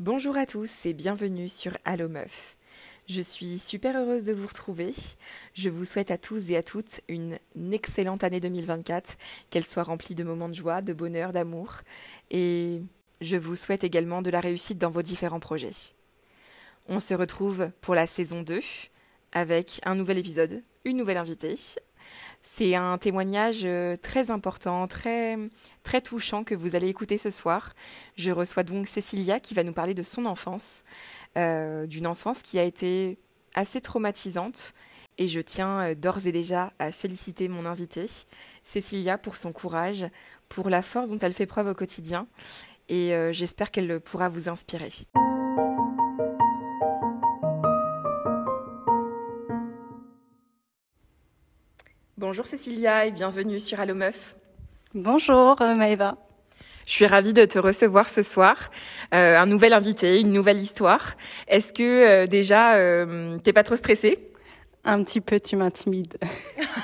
[0.00, 2.56] Bonjour à tous et bienvenue sur Allo Meuf.
[3.06, 4.94] Je suis super heureuse de vous retrouver.
[5.52, 7.38] Je vous souhaite à tous et à toutes une
[7.70, 9.18] excellente année 2024,
[9.50, 11.82] qu'elle soit remplie de moments de joie, de bonheur, d'amour.
[12.30, 12.80] Et
[13.20, 15.92] je vous souhaite également de la réussite dans vos différents projets.
[16.88, 18.58] On se retrouve pour la saison 2
[19.32, 21.56] avec un nouvel épisode, une nouvelle invitée,
[22.42, 25.36] c'est un témoignage euh, très important, très,
[25.82, 27.74] très touchant que vous allez écouter ce soir.
[28.16, 30.84] Je reçois donc Cécilia qui va nous parler de son enfance,
[31.36, 33.18] euh, d'une enfance qui a été
[33.54, 34.72] assez traumatisante.
[35.18, 38.06] Et je tiens euh, d'ores et déjà à féliciter mon invitée,
[38.62, 40.06] Cécilia, pour son courage,
[40.48, 42.26] pour la force dont elle fait preuve au quotidien.
[42.88, 44.90] Et j'espère qu'elle pourra vous inspirer.
[52.30, 54.36] Bonjour Cécilia et bienvenue sur Allo Meuf.
[54.94, 56.16] Bonjour euh, Maëva.
[56.86, 58.70] Je suis ravie de te recevoir ce soir.
[59.12, 61.16] Euh, un nouvel invité, une nouvelle histoire.
[61.48, 62.76] Est-ce que euh, déjà
[63.42, 64.30] t'es pas trop stressée?
[64.84, 66.18] Un petit peu, tu m'intimides.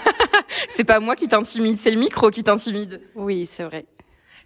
[0.69, 3.01] c'est pas moi qui t'intimide, c'est le micro qui t'intimide.
[3.15, 3.87] Oui, c'est vrai.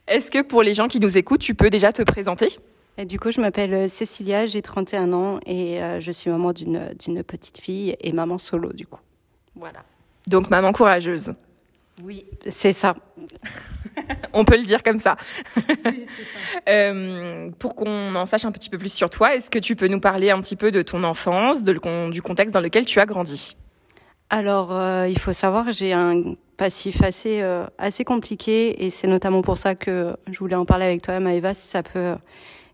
[0.07, 2.59] Est-ce que pour les gens qui nous écoutent, tu peux déjà te présenter?
[2.99, 7.57] Et du coup, je m'appelle Cécilia, j'ai 31 ans et je suis maman d'une petite
[7.57, 9.01] fille et maman solo du coup.
[9.57, 9.83] Voilà.
[10.31, 11.33] Donc maman courageuse.
[12.05, 12.95] Oui, c'est ça.
[14.33, 15.17] On peut le dire comme ça.
[15.57, 15.91] Oui, ça.
[16.69, 19.89] euh, pour qu'on en sache un petit peu plus sur toi, est-ce que tu peux
[19.89, 21.77] nous parler un petit peu de ton enfance, de,
[22.11, 23.57] du contexte dans lequel tu as grandi?
[24.31, 29.43] Alors, euh, il faut savoir j'ai un passif assez, euh, assez compliqué et c'est notamment
[29.43, 32.15] pour ça que je voulais en parler avec toi, Maëva, si ça peut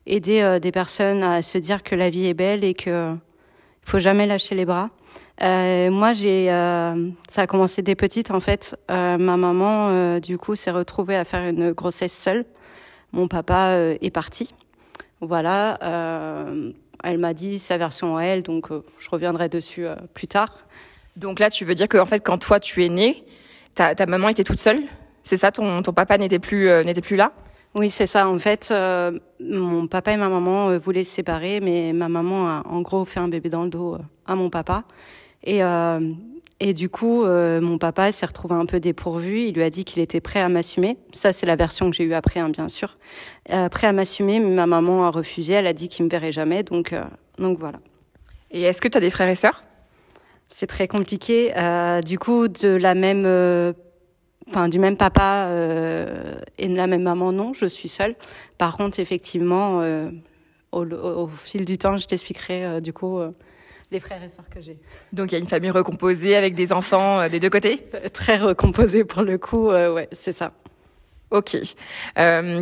[0.04, 3.16] aider des personnes à se dire que la vie est belle et que
[3.86, 4.88] faut jamais lâcher les bras.
[5.42, 8.76] Euh, moi, j'ai, euh, ça a commencé dès petite en fait.
[8.90, 12.44] Euh, ma maman, euh, du coup, s'est retrouvée à faire une grossesse seule.
[13.12, 14.52] Mon papa euh, est parti.
[15.20, 15.78] Voilà.
[17.02, 20.58] elle m'a dit sa version à elle, donc je reviendrai dessus plus tard.
[21.16, 23.24] Donc là, tu veux dire qu'en fait, quand toi tu es née,
[23.74, 24.82] ta, ta maman était toute seule?
[25.22, 27.32] C'est ça, ton, ton papa n'était plus n'était plus là?
[27.78, 28.26] Oui, c'est ça.
[28.26, 32.48] En fait, euh, mon papa et ma maman euh, voulaient se séparer, mais ma maman
[32.48, 34.84] a en gros fait un bébé dans le dos euh, à mon papa.
[35.44, 35.60] Et,
[36.58, 39.42] et du coup, mon papa s'est retrouvé un peu dépourvu.
[39.42, 40.96] Il lui a dit qu'il était prêt à m'assumer.
[41.12, 42.98] Ça, c'est la version que j'ai eue après, hein, bien sûr.
[43.70, 45.54] prêt à m'assumer, mais ma maman a refusé.
[45.54, 46.64] Elle a dit qu'il me verrait jamais.
[46.64, 46.92] Donc,
[47.38, 47.78] donc voilà.
[48.50, 49.62] Et est-ce que tu as des frères et sœurs?
[50.48, 51.54] C'est très compliqué.
[52.04, 53.74] du coup, de la même
[54.48, 58.14] enfin du même papa euh, et de la même maman non je suis seule.
[58.58, 60.10] Par contre effectivement euh,
[60.72, 63.18] au, au, fil du temps je t'expliquerai euh, du coup
[63.90, 64.78] les frères et sœurs que j'ai.
[65.12, 67.86] Donc il y a une famille recomposée avec des enfants des deux côtés?
[68.12, 70.52] Très recomposée pour le coup ouais c'est ça.
[71.32, 71.56] Ok.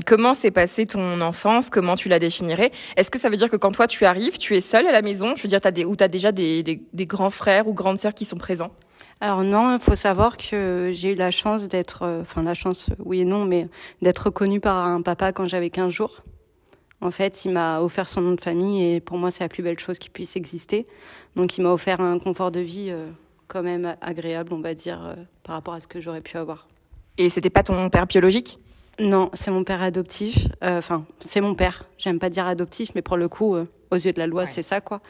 [0.07, 1.69] Comment s'est passée ton enfance?
[1.69, 2.71] Comment tu la définirais?
[2.97, 5.03] Est-ce que ça veut dire que quand toi tu arrives, tu es seule à la
[5.03, 5.35] maison?
[5.37, 7.75] Je veux dire, as des, ou tu as déjà des, des, des, grands frères ou
[7.75, 8.71] grandes sœurs qui sont présents?
[9.25, 12.91] Alors non, il faut savoir que j'ai eu la chance d'être, euh, enfin la chance,
[12.99, 13.69] oui et non, mais
[14.03, 16.21] d'être connue par un papa quand j'avais 15 jours.
[17.01, 19.63] En fait, il m'a offert son nom de famille et pour moi, c'est la plus
[19.63, 20.87] belle chose qui puisse exister.
[21.37, 23.09] Donc, il m'a offert un confort de vie euh,
[23.49, 26.69] quand même agréable, on va dire, euh, par rapport à ce que j'aurais pu avoir.
[27.17, 28.59] Et c'était pas ton père biologique?
[29.01, 30.49] Non, c'est mon père adoptif.
[30.61, 31.85] Enfin, c'est mon père.
[31.97, 33.57] J'aime pas dire adoptif, mais pour le coup,
[33.95, 34.47] aux yeux de la loi, ouais.
[34.47, 35.01] c'est ça, quoi.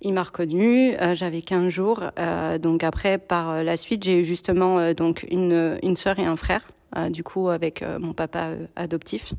[0.00, 2.02] Il m'a reconnu, euh, j'avais 15 jours.
[2.18, 6.24] Euh, donc après, par la suite, j'ai eu justement euh, donc une, une sœur et
[6.24, 6.66] un frère,
[7.08, 9.32] du coup, avec mon papa adoptif.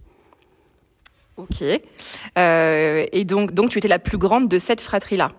[1.38, 1.62] Ok.
[1.62, 5.30] et donc, donc, tu étais la plus grande de cette fratrie-là?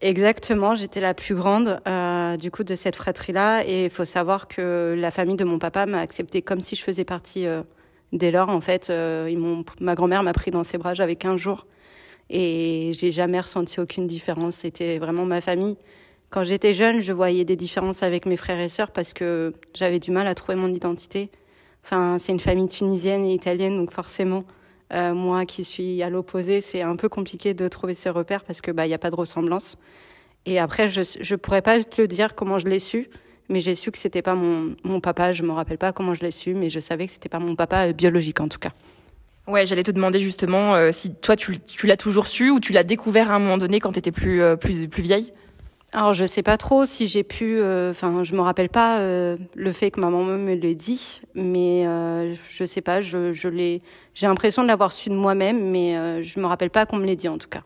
[0.00, 1.78] Exactement, j'étais la plus grande
[2.40, 3.64] du coup de cette fratrie-là.
[3.66, 6.82] Et il faut savoir que la famille de mon papa m'a accepté comme si je
[6.82, 7.44] faisais partie
[8.12, 8.48] dès lors.
[8.48, 11.66] En fait, ils m'ont, ma grand-mère m'a pris dans ses bras, j'avais 15 jours.
[12.32, 14.56] Et j'ai jamais ressenti aucune différence.
[14.56, 15.76] C'était vraiment ma famille.
[16.30, 19.98] Quand j'étais jeune, je voyais des différences avec mes frères et sœurs parce que j'avais
[19.98, 21.30] du mal à trouver mon identité.
[21.84, 24.44] Enfin, c'est une famille tunisienne et italienne, donc forcément,
[24.94, 28.62] euh, moi qui suis à l'opposé, c'est un peu compliqué de trouver ces repères parce
[28.62, 29.76] que bah y a pas de ressemblance.
[30.46, 33.10] Et après, je je pourrais pas te le dire comment je l'ai su,
[33.50, 35.32] mais j'ai su que c'était pas mon mon papa.
[35.32, 37.56] Je me rappelle pas comment je l'ai su, mais je savais que c'était pas mon
[37.56, 38.72] papa euh, biologique en tout cas.
[39.48, 42.72] Ouais, j'allais te demander justement euh, si toi tu, tu l'as toujours su ou tu
[42.72, 45.32] l'as découvert à un moment donné quand tu étais plus, euh, plus, plus vieille?
[45.94, 49.36] Alors je sais pas trop si j'ai pu, enfin euh, je me rappelle pas euh,
[49.54, 53.48] le fait que ma maman me l'ait dit, mais euh, je sais pas, je, je
[53.48, 53.82] l'ai,
[54.14, 57.16] j'ai l'impression de l'avoir su de moi-même, mais je me rappelle pas qu'on me l'ait
[57.16, 57.62] dit en tout cas.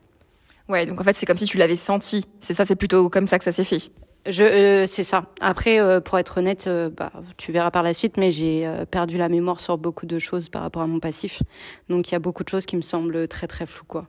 [0.69, 3.29] Ouais, donc en fait c'est comme si tu l'avais senti, c'est ça, c'est plutôt comme
[3.29, 3.93] ça que ça s'est fait.
[4.29, 5.27] Je, euh, c'est ça.
[5.41, 9.17] Après, euh, pour être honnête, euh, bah, tu verras par la suite, mais j'ai perdu
[9.17, 11.43] la mémoire sur beaucoup de choses par rapport à mon passif.
[11.89, 14.07] Donc, il y a beaucoup de choses qui me semblent très très floues, quoi.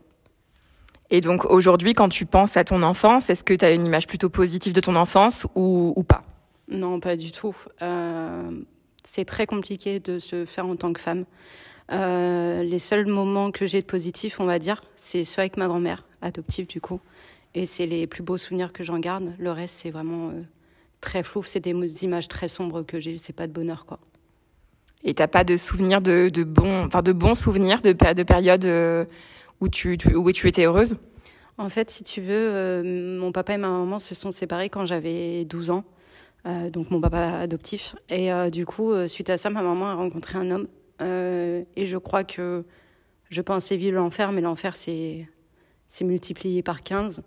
[1.09, 4.07] Et donc aujourd'hui, quand tu penses à ton enfance, est-ce que tu as une image
[4.07, 6.21] plutôt positive de ton enfance ou, ou pas?
[6.67, 7.55] Non, pas du tout.
[9.05, 11.23] C'est très compliqué de se faire en tant que femme.
[11.89, 16.03] Les seuls moments que j'ai de positif, on va dire, c'est ceux avec ma grand-mère,
[16.21, 16.99] adoptive du coup.
[17.57, 19.33] Et c'est les plus beaux souvenirs que j'en garde.
[19.39, 20.43] Le reste, c'est vraiment euh,
[21.01, 21.41] très flou.
[21.41, 23.17] C'est des images très sombres que j'ai.
[23.17, 23.97] C'est pas de bonheur, quoi.
[25.03, 28.65] Et t'as pas de souvenirs de, de bons, enfin de bons souvenirs de, de périodes
[28.65, 29.05] euh,
[29.59, 30.97] où tu, tu, où tu étais heureuse?
[31.57, 34.85] En fait, si tu veux, euh, mon papa et ma maman se sont séparés quand
[34.85, 35.83] j'avais 12 ans.
[36.45, 37.95] Euh, donc mon papa adoptif.
[38.09, 40.67] Et du coup, suite à ça, ma maman a rencontré un homme.
[41.01, 42.65] et je crois que
[43.31, 45.25] je pensais vivre l'enfer, mais l'enfer, c'est
[46.03, 47.23] multiplié par 15.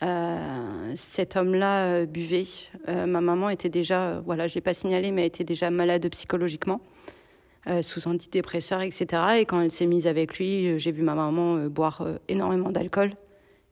[0.00, 2.44] Cet homme-là buvait.
[2.86, 6.80] ma maman était déjà, voilà, je l'ai pas signalé, mais elle était déjà malade psychologiquement.
[7.68, 9.22] Euh, sous antidépresseurs, etc.
[9.40, 12.70] Et quand elle s'est mise avec lui, euh, j'ai vu ma maman euh, boire énormément
[12.70, 13.12] d'alcool.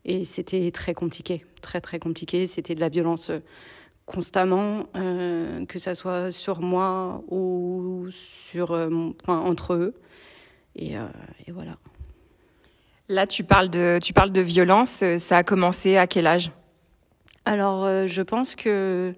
[0.05, 2.46] Et c'était très compliqué, très très compliqué.
[2.46, 3.31] C'était de la violence
[4.05, 9.94] constamment, que ça soit sur moi ou sur, enfin, entre eux.
[10.76, 10.94] Et,
[11.49, 11.76] voilà.
[13.08, 15.05] Là, tu parles de, violence.
[15.19, 16.50] Ça a commencé à quel âge?
[17.44, 19.12] Alors, je pense que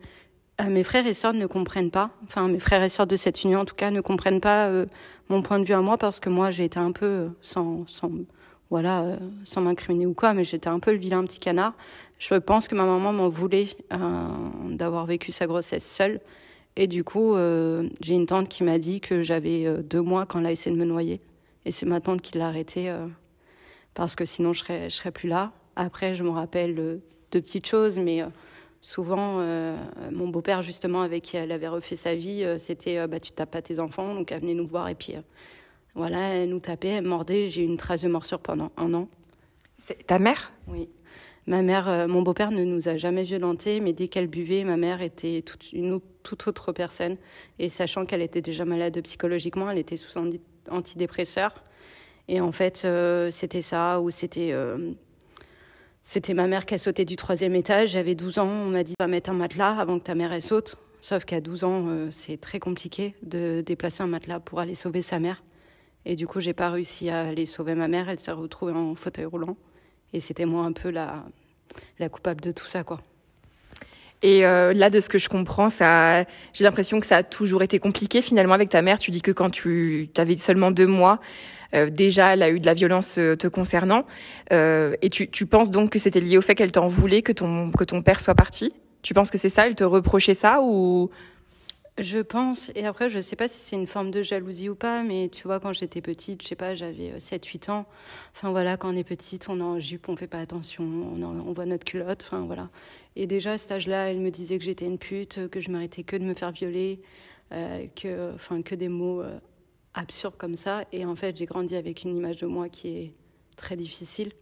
[0.60, 3.44] euh, mes frères et sœurs ne comprennent pas, enfin mes frères et sœurs de cette
[3.44, 4.86] union en tout cas ne comprennent pas euh,
[5.28, 7.86] mon point de vue à moi parce que moi j'ai été un peu euh, sans,
[7.86, 8.10] sans
[8.68, 11.74] voilà sans m'incriminer ou quoi, mais j'étais un peu le vilain petit canard.
[12.18, 13.68] Je pense que ma maman m'en voulait
[14.70, 16.20] d'avoir vécu sa grossesse seule
[16.76, 17.34] et du coup
[18.02, 20.78] j'ai une tante qui m'a dit que j'avais deux mois quand elle a essayé de
[20.78, 21.22] me noyer
[21.64, 22.92] et c'est ma tante qui l'a arrêté
[23.98, 25.52] parce que sinon je serais je serais plus là.
[25.76, 27.00] Après je me rappelle de
[27.30, 28.24] petites choses mais
[28.80, 29.76] souvent, euh,
[30.12, 33.32] mon beau-père, justement, avec qui elle avait refait sa vie, euh, c'était euh, bah, tu
[33.32, 35.14] tapes pas tes enfants, donc elle venait nous voir et puis
[35.94, 37.48] voilà, elle nous tapait, elle mordait.
[37.48, 39.08] J'ai eu une trace de morsure pendant un an.
[39.78, 40.52] C'est ta mère?
[40.68, 40.88] Oui.
[41.46, 45.00] Ma mère, mon beau-père ne nous a jamais violentés, mais dès qu'elle buvait, ma mère
[45.00, 47.16] était toute, une toute autre personne.
[47.58, 50.12] Et sachant qu'elle était déjà malade psychologiquement, elle était sous
[50.70, 51.64] antidépresseur.
[52.28, 52.86] Et en fait,
[53.30, 54.54] c'était ça, ou c'était
[56.10, 57.90] c'était ma mère qui a sauté du troisième étage.
[57.90, 58.48] J'avais 12 ans.
[58.48, 60.76] On m'a dit va mettre un matelas avant que ta mère saute.
[61.02, 65.02] Sauf qu'à 12 ans, euh, c'est très compliqué de déplacer un matelas pour aller sauver
[65.02, 65.42] sa mère.
[66.06, 68.08] Et du coup, j'ai pas réussi à aller sauver ma mère.
[68.08, 69.58] Elle s'est retrouvée en fauteuil roulant.
[70.14, 71.24] Et c'était moi un peu la,
[71.98, 73.02] la coupable de tout ça, quoi.
[74.22, 77.62] Et euh, là, de ce que je comprends, ça, j'ai l'impression que ça a toujours
[77.62, 78.98] été compliqué finalement avec ta mère.
[78.98, 81.20] Tu dis que quand tu avais seulement deux mois,
[81.74, 84.04] euh, déjà, elle a eu de la violence euh, te concernant.
[84.52, 87.32] Euh, et tu, tu penses donc que c'était lié au fait qu'elle t'en voulait que
[87.32, 88.72] ton, que ton père soit parti?
[89.02, 89.66] Tu penses que c'est ça?
[89.66, 91.10] Elle te reprochait ça ou?
[92.00, 95.02] Je pense, et après, je sais pas si c'est une forme de jalousie ou pas,
[95.02, 97.86] mais tu vois, quand j'étais petite, je sais pas, j'avais 7-8 ans.
[98.36, 101.20] Enfin voilà, quand on est petite, on est en jupe, on fait pas attention, on,
[101.24, 102.68] on voit notre culotte, enfin voilà.
[103.16, 106.04] Et déjà, à cet âge-là, elle me disait que j'étais une pute, que je méritais
[106.04, 107.00] que de me faire violer,
[107.50, 109.24] que, enfin, que des mots
[109.94, 110.84] absurde comme ça.
[110.92, 113.12] Et en fait, j'ai grandi avec une image de moi qui est
[113.56, 114.32] très difficile.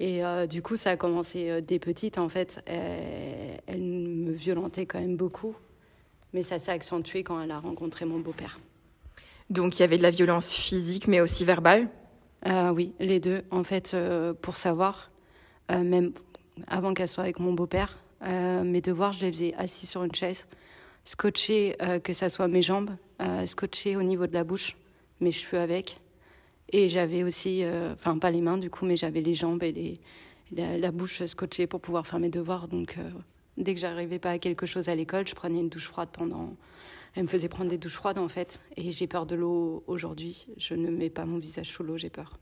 [0.00, 2.18] Et euh, du coup, ça a commencé euh, dès petite.
[2.18, 5.54] En fait, elle, me violentait quand même beaucoup.
[6.32, 8.60] Mais ça s'est accentué quand elle a rencontré mon beau-père.
[9.48, 11.88] Donc il y avait de la violence physique, mais aussi verbale?
[12.46, 13.42] Euh, Oui, les deux.
[13.50, 13.96] En fait,
[14.42, 15.10] pour savoir,
[15.70, 16.12] même
[16.66, 20.46] avant qu'elle soit avec mon beau-père, mes devoirs, je les faisais assis sur une chaise,
[21.06, 22.90] scotché, que ça soit mes jambes,
[23.46, 24.76] scotché au niveau de la bouche
[25.20, 26.00] mes cheveux avec.
[26.70, 29.98] Et j'avais aussi, euh, enfin pas les mains du coup, mais j'avais les jambes et
[30.52, 32.68] la, bouche scotchée pour pouvoir faire mes devoirs.
[32.68, 33.10] Donc euh,
[33.56, 36.54] dès que j'arrivais pas à quelque chose à l'école, je prenais une douche froide pendant.
[37.14, 38.60] Elle me faisait prendre des douches froides en fait.
[38.76, 40.46] Et j'ai peur de l'eau aujourd'hui.
[40.58, 42.38] Je ne mets pas mon visage sous l'eau, j'ai peur.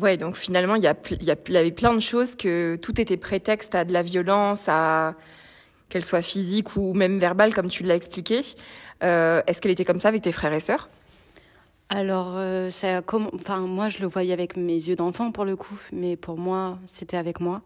[0.00, 3.16] Ouais, donc finalement, il y, a, il y avait plein de choses que tout était
[3.16, 5.16] prétexte à de la violence, à
[5.88, 8.40] qu'elle soit physique ou même verbale, comme tu l'as expliqué.
[9.02, 10.88] Euh, est-ce qu'elle était comme ça avec tes frères et sœurs?
[11.88, 15.78] Alors, euh, ça, enfin, moi, je le voyais avec mes yeux d'enfant pour le coup,
[15.92, 17.62] mais pour moi, c'était avec moi.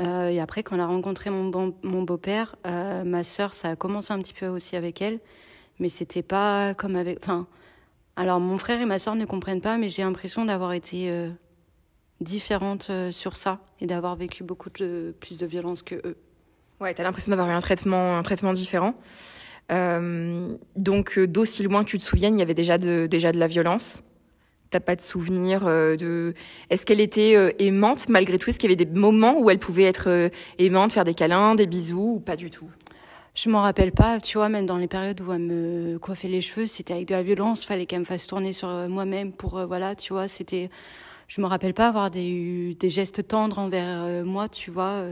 [0.00, 3.70] Euh, et après, quand on a rencontré mon, bon, mon beau-père, euh, ma sœur, ça
[3.70, 5.20] a commencé un petit peu aussi avec elle,
[5.78, 7.18] mais c'était pas comme avec.
[7.20, 7.46] Enfin,
[8.16, 11.30] alors mon frère et ma sœur ne comprennent pas, mais j'ai l'impression d'avoir été euh,
[12.20, 16.16] différente sur ça et d'avoir vécu beaucoup de, plus de violence que eux.
[16.80, 18.94] Ouais, t'as l'impression d'avoir eu un traitement, un traitement différent.
[19.72, 23.32] Euh, donc, euh, d'aussi loin que tu te souviennes, il y avait déjà de, déjà
[23.32, 24.04] de la violence.
[24.70, 26.34] T'as pas de souvenir euh, de.
[26.70, 28.50] Est-ce qu'elle était aimante malgré tout?
[28.50, 31.66] Est-ce qu'il y avait des moments où elle pouvait être aimante, faire des câlins, des
[31.66, 32.68] bisous ou pas du tout?
[33.34, 36.42] Je m'en rappelle pas, tu vois, même dans les périodes où elle me coiffait les
[36.42, 39.94] cheveux, c'était avec de la violence, fallait qu'elle me fasse tourner sur moi-même pour, voilà,
[39.94, 40.68] tu vois, c'était,
[41.28, 45.02] je me rappelle pas avoir des, des gestes tendres envers moi, tu vois.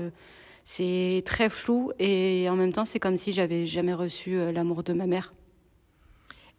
[0.64, 4.93] C'est très flou et en même temps, c'est comme si j'avais jamais reçu l'amour de
[4.93, 5.33] ma mère.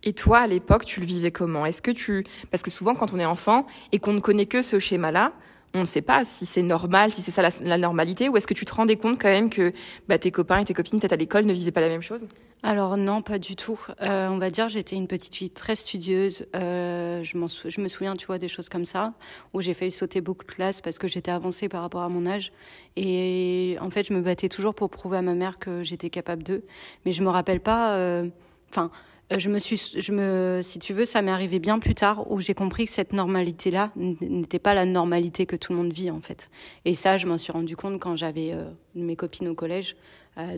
[0.04, 1.66] Et toi, à l'époque, tu le vivais comment?
[1.66, 2.26] Est-ce que tu...
[2.50, 5.34] Parce que souvent, quand on est enfant et qu'on ne connaît que ce schéma-là,
[5.74, 8.54] on ne sait pas si c'est normal, si c'est ça la, normalité, ou est-ce que
[8.54, 9.74] tu te rendais compte quand même que
[10.08, 12.26] bah, tes copains et tes copines, peut-être à l'école, ne vivaient pas la même chose?
[12.64, 13.80] Alors non, pas du tout.
[14.02, 16.46] Euh, on va dire, j'étais une petite fille très studieuse.
[16.56, 19.14] Euh, je, me souviens, tu vois, des choses comme ça,
[19.54, 22.28] où j'ai failli sauter beaucoup de classes parce que j'étais avancée par rapport à mon
[22.28, 22.52] âge.
[22.96, 26.44] Et en fait, je me battais toujours pour prouver à ma mère que j'étais capable
[26.44, 26.64] d'eux.
[27.06, 27.96] Mais je me rappelle pas...
[27.96, 28.28] Euh,
[28.70, 28.92] enfin...
[29.38, 32.42] Je me suis, je me, si tu veux, ça m'est arrivé bien plus tard où
[32.42, 36.20] j'ai compris que cette normalité-là n'était pas la normalité que tout le monde vit en
[36.20, 36.50] fait.
[36.84, 38.54] Et ça, je m'en suis rendu compte quand j'avais
[38.94, 39.96] mes copines au collège,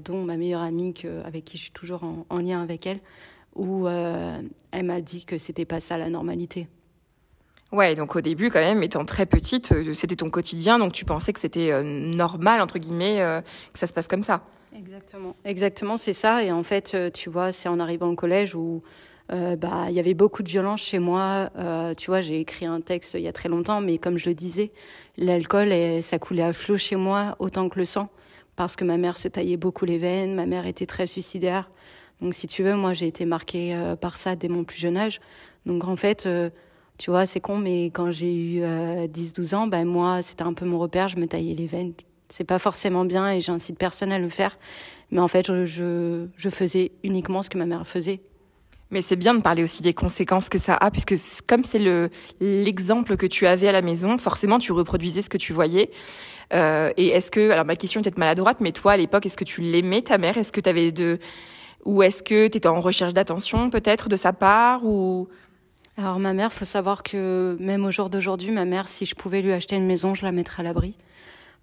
[0.06, 0.94] dont ma meilleure amie
[1.26, 3.00] avec qui je suis toujours en, lien avec elle,
[3.56, 6.68] où elle m'a dit que c'était pas ça la normalité.
[7.72, 11.34] Ouais, donc au début, quand même, étant très petite, c'était ton quotidien, donc tu pensais
[11.34, 13.42] que c'était normal, entre guillemets,
[13.74, 14.44] que ça se passe comme ça.
[14.76, 16.44] Exactement, exactement, c'est ça.
[16.44, 18.82] Et en fait, euh, tu vois, c'est en arrivant au collège où
[19.32, 21.52] euh, bah il y avait beaucoup de violence chez moi.
[21.58, 24.30] Euh, tu vois, j'ai écrit un texte il y a très longtemps, mais comme je
[24.30, 24.72] le disais,
[25.18, 28.10] l'alcool ça coulait à flot chez moi autant que le sang,
[28.56, 31.70] parce que ma mère se taillait beaucoup les veines, ma mère était très suicidaire.
[32.22, 35.20] Donc si tu veux, moi j'ai été marquée par ça dès mon plus jeune âge.
[35.66, 36.28] Donc en fait,
[36.98, 40.66] tu vois, c'est con, mais quand j'ai eu 10-12 ans, ben moi c'était un peu
[40.66, 41.94] mon repère, je me taillais les veines
[42.34, 44.58] c'est pas forcément bien et j'incite personne à le faire.
[45.12, 48.22] Mais en fait, je, faisais uniquement ce que ma mère faisait.
[48.90, 51.16] Mais c'est bien de parler aussi des conséquences que ça a, puisque
[51.48, 55.38] comme c'est le l'exemple que tu avais à la maison, forcément tu reproduisais ce que
[55.38, 55.92] tu voyais.
[56.54, 59.38] Euh, et est-ce que, alors ma question est peut-être maladroite, mais toi à l'époque, est-ce
[59.38, 60.38] que tu l'aimais ta mère?
[60.38, 61.20] Est-ce que tu avais de,
[61.86, 65.28] ou est-ce que tu étais en recherche d'attention peut-être de sa part ou?
[65.98, 69.42] Alors ma mère, faut savoir que même au jour d'aujourd'hui, ma mère, si je pouvais
[69.42, 70.98] lui acheter une maison, je la mettrais à l'abri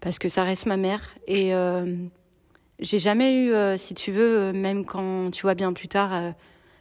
[0.00, 1.14] parce que ça reste ma mère.
[1.26, 1.96] Et euh,
[2.78, 6.32] j'ai jamais eu, euh, si tu veux, même quand tu vois bien plus tard,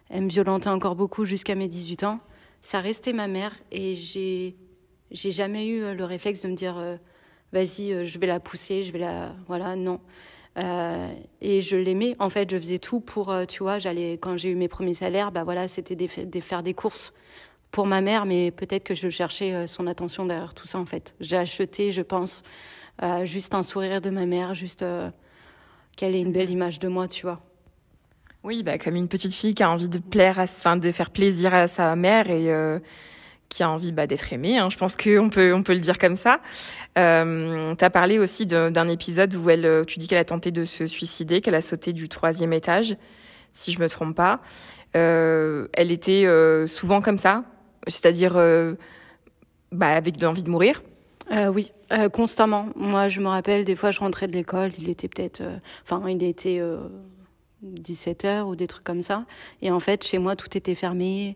[0.10, 2.20] elle me violentait encore beaucoup jusqu'à mes 18 ans.
[2.62, 4.56] Ça restait ma mère et j'ai
[5.12, 6.76] j'ai jamais eu le réflexe de me dire
[7.54, 10.00] vas-y, je vais la pousser, je vais la voilà, non.
[10.58, 12.16] et je l'aimais.
[12.20, 15.32] En fait, je faisais tout pour, tu vois, j'allais quand j'ai eu mes premiers salaires,
[15.32, 17.14] bah voilà, c'était de faire des courses
[17.72, 21.16] pour ma mère, mais peut-être que je cherchais son attention derrière tout ça en fait.
[21.20, 22.44] J'ai acheté, je pense,
[23.02, 25.10] euh, juste un sourire de ma mère, juste euh,
[25.96, 27.40] qu'elle ait une belle image de moi, tu vois.
[28.44, 31.54] Oui, bah, comme une petite fille qui a envie de plaire, à, de faire plaisir
[31.54, 32.80] à sa mère et euh,
[33.50, 34.58] qui a envie bah, d'être aimée.
[34.58, 34.70] Hein.
[34.70, 36.40] Je pense qu'on peut, on peut le dire comme ça.
[36.98, 40.66] Euh, tu as parlé aussi d'un épisode où elle, tu dis qu'elle a tenté de
[40.66, 42.96] se suicider, qu'elle a sauté du troisième étage,
[43.54, 44.40] si je me trompe pas.
[44.96, 46.26] Euh, elle était
[46.68, 47.44] souvent comme ça,
[47.88, 48.38] c'est-à-dire
[49.72, 50.82] bah, avec l'envie de mourir.
[51.32, 52.68] Euh, oui, euh, constamment.
[52.76, 55.42] Moi, je me rappelle, des fois, je rentrais de l'école, il était peut-être...
[55.42, 56.62] Euh, enfin, il était
[57.62, 59.26] 17 heures ou des trucs comme ça.
[59.62, 61.36] Et en fait, chez moi, tout était fermé.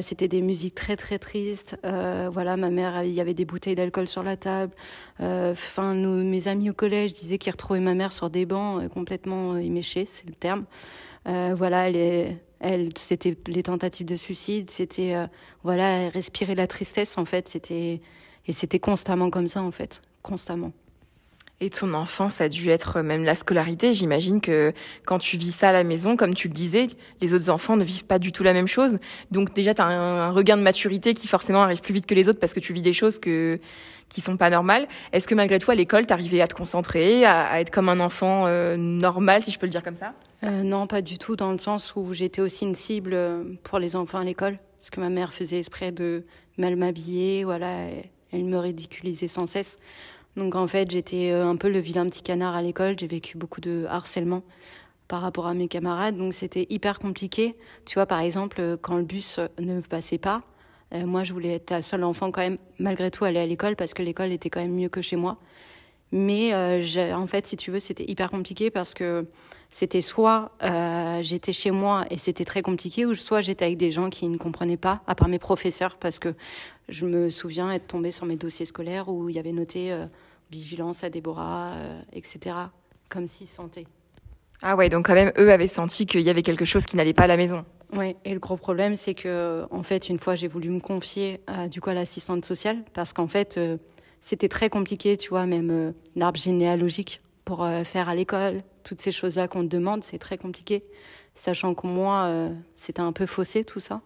[0.00, 1.76] C'était des musiques très, très tristes.
[1.82, 4.72] voilà, ma mère, il y avait des bouteilles d'alcool sur la table.
[5.20, 10.04] Enfin, mes amis au collège disaient qu'ils retrouvaient ma mère sur des bancs complètement éméchés,
[10.04, 10.64] c'est le terme.
[11.24, 15.16] voilà, elle elle c'était les tentatives de suicide c'était
[15.64, 18.00] voilà respirer la tristesse en fait c'était
[18.46, 20.72] et c'était constamment comme ça, en fait, constamment.
[21.60, 23.94] Et ton enfance a dû être même la scolarité.
[23.94, 24.72] J'imagine que
[25.06, 26.88] quand tu vis ça à la maison, comme tu le disais,
[27.20, 28.98] les autres enfants ne vivent pas du tout la même chose.
[29.30, 32.28] Donc déjà, tu as un, regain de maturité qui forcément arrive plus vite que les
[32.28, 33.60] autres parce que tu vis des choses que
[34.08, 34.88] qui sont pas normales.
[35.12, 38.46] Est-ce que malgré tout, à l'école, t'arrivais à te concentrer, à, être comme un enfant
[38.46, 40.12] euh, normal, si je peux le dire comme ça?
[40.42, 43.16] Euh, Non, pas du tout, dans le sens où j'étais aussi une cible
[43.62, 44.58] pour les enfants à l'école.
[44.80, 46.24] Parce que ma mère faisait esprit de
[46.58, 47.86] mal m'habiller, voilà
[48.32, 49.78] elle me ridiculisait sans cesse.
[50.36, 52.98] Donc en fait, j'étais euh, un peu le vilain petit canard à l'école.
[52.98, 54.42] J'ai vécu beaucoup de harcèlement
[55.08, 56.16] par rapport à mes camarades.
[56.16, 57.54] Donc c'était hyper compliqué.
[57.84, 60.42] Tu vois, par exemple, euh, quand le bus ne passait pas,
[60.94, 63.76] euh, moi, je voulais être la seule enfant quand même, malgré tout, aller à l'école
[63.76, 65.38] parce que l'école était quand même mieux que chez moi.
[66.14, 66.52] Mais
[67.14, 69.26] en fait, si tu veux, c'était hyper compliqué parce que
[69.72, 73.90] c'était soit euh, j'étais chez moi et c'était très compliqué, ou soit j'étais avec des
[73.90, 76.34] gens qui ne comprenaient pas, à part mes professeurs, parce que
[76.90, 80.04] je me souviens être tombée sur mes dossiers scolaires où il y avait noté euh,
[80.52, 82.56] vigilance à Déborah, euh, etc.,
[83.08, 83.86] comme s'ils sentaient.
[84.62, 87.14] Ah ouais, donc quand même, eux avaient senti qu'il y avait quelque chose qui n'allait
[87.14, 87.64] pas à la maison.
[87.92, 91.40] Oui, et le gros problème, c'est que, en fait, une fois, j'ai voulu me confier
[91.70, 93.60] du coup à l'assistante sociale, parce qu'en fait,
[94.20, 99.48] c'était très compliqué, tu vois, même l'arbre généalogique pour faire à l'école, toutes ces choses-là
[99.48, 100.84] qu'on te demande, c'est très compliqué.
[101.34, 104.02] Sachant que moi, euh, c'était un peu faussé tout ça.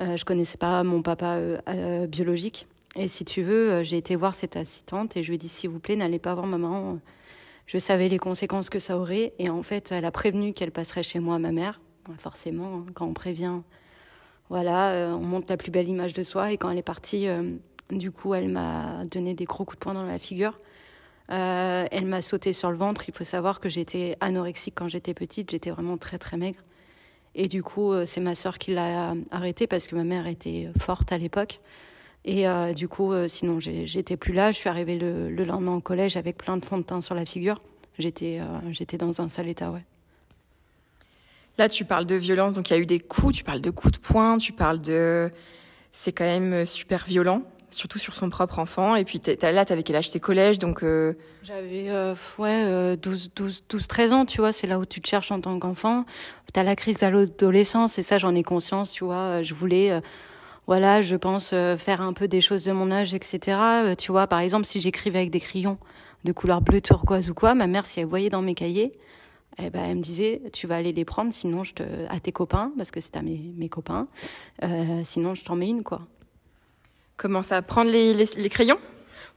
[0.00, 2.66] Euh, je connaissais pas mon papa euh, biologique.
[2.96, 5.70] Et si tu veux, j'ai été voir cette assistante et je lui ai dit s'il
[5.70, 6.98] vous plaît, n'allez pas voir maman.
[7.66, 9.32] Je savais les conséquences que ça aurait.
[9.38, 11.80] Et en fait, elle a prévenu qu'elle passerait chez moi, ma mère.
[12.18, 13.62] Forcément, hein, quand on prévient,
[14.50, 16.52] voilà, on montre la plus belle image de soi.
[16.52, 17.28] Et quand elle est partie,
[17.90, 20.58] du coup, elle m'a donné des gros coups de poing dans la figure.
[21.30, 23.08] Euh, elle m'a sauté sur le ventre.
[23.08, 25.50] Il faut savoir que j'étais anorexique quand j'étais petite.
[25.50, 26.60] J'étais vraiment très très maigre.
[27.34, 30.68] Et du coup, euh, c'est ma sœur qui l'a arrêtée parce que ma mère était
[30.78, 31.60] forte à l'époque.
[32.24, 34.52] Et euh, du coup, sinon, j'étais plus là.
[34.52, 37.24] Je suis arrivée le, lendemain au collège avec plein de fond de teint sur la
[37.24, 37.60] figure.
[37.98, 39.84] J'étais j'étais dans un sale état, ouais.
[41.58, 43.70] Là, tu parles de violence, donc il y a eu des coups, tu parles de
[43.70, 45.30] coups de poing, tu parles de...
[45.92, 47.42] C'est quand même super violent
[47.74, 48.94] surtout sur son propre enfant.
[48.94, 50.10] Et puis là, t'avais quel âge?
[50.10, 50.82] T'es collège, donc...
[50.82, 55.00] Euh, J'avais euh, ouais, 12, 12, 12, 13 ans, tu vois, c'est là où tu
[55.00, 56.04] te cherches en tant qu'enfant.
[56.52, 59.42] T'as la crise d'adolescence, et ça, j'en ai conscience, tu vois.
[59.42, 60.00] Je voulais, euh,
[60.66, 63.94] voilà, je pense, faire un peu des choses de mon âge, etc.
[63.98, 65.78] tu vois, par exemple, si j'écrivais avec des crayons
[66.24, 68.92] de couleur bleu turquoise ou quoi, ma mère, si elle voyait dans mes cahiers,
[69.58, 72.32] eh ben, elle me disait, tu vas aller les prendre, sinon je te, à tes
[72.32, 74.06] copains, parce que c'est à mes, mes copains,
[75.02, 76.02] sinon je t'en mets une, quoi.
[77.16, 78.78] Commence à prendre les, les, crayons?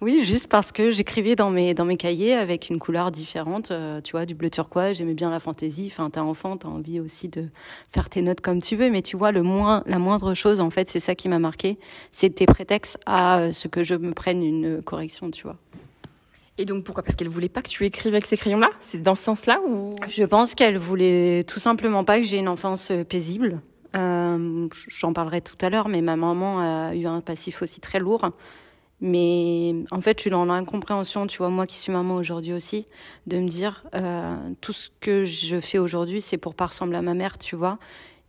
[0.02, 4.02] Oui, juste parce que j'écrivais dans mes, dans mes cahiers avec une couleur différente, euh,
[4.02, 5.88] tu vois, du bleu turquoise, j'aimais bien la fantaisie.
[5.92, 7.48] Enfin, t'es enfant, t'as envie aussi de
[7.88, 10.70] faire tes notes comme tu veux, mais tu vois, le moins, la moindre chose, en
[10.70, 11.80] fait, c'est ça qui m'a marqué.
[12.12, 15.58] C'est tes prétextes à euh, ce que je me prenne une correction, tu vois.
[16.58, 17.04] Et donc pourquoi?
[17.04, 18.70] Parce qu'elle voulait pas que tu écrives avec ces crayons-là?
[18.80, 19.96] C'est dans ce sens-là ou?
[20.08, 23.62] Je pense qu'elle voulait tout simplement pas que j'ai une enfance euh, paisible.
[23.96, 28.00] Euh, j'en parlerai tout à l'heure, mais ma maman a eu un passif aussi très
[28.00, 28.30] lourd.
[29.02, 32.88] Mais en fait, je suis dans l'incompréhension, tu vois, moi qui suis maman aujourd'hui aussi,
[33.28, 37.02] de me dire euh, tout ce que je fais aujourd'hui, c'est pour pas ressembler à
[37.02, 37.78] ma mère, tu vois.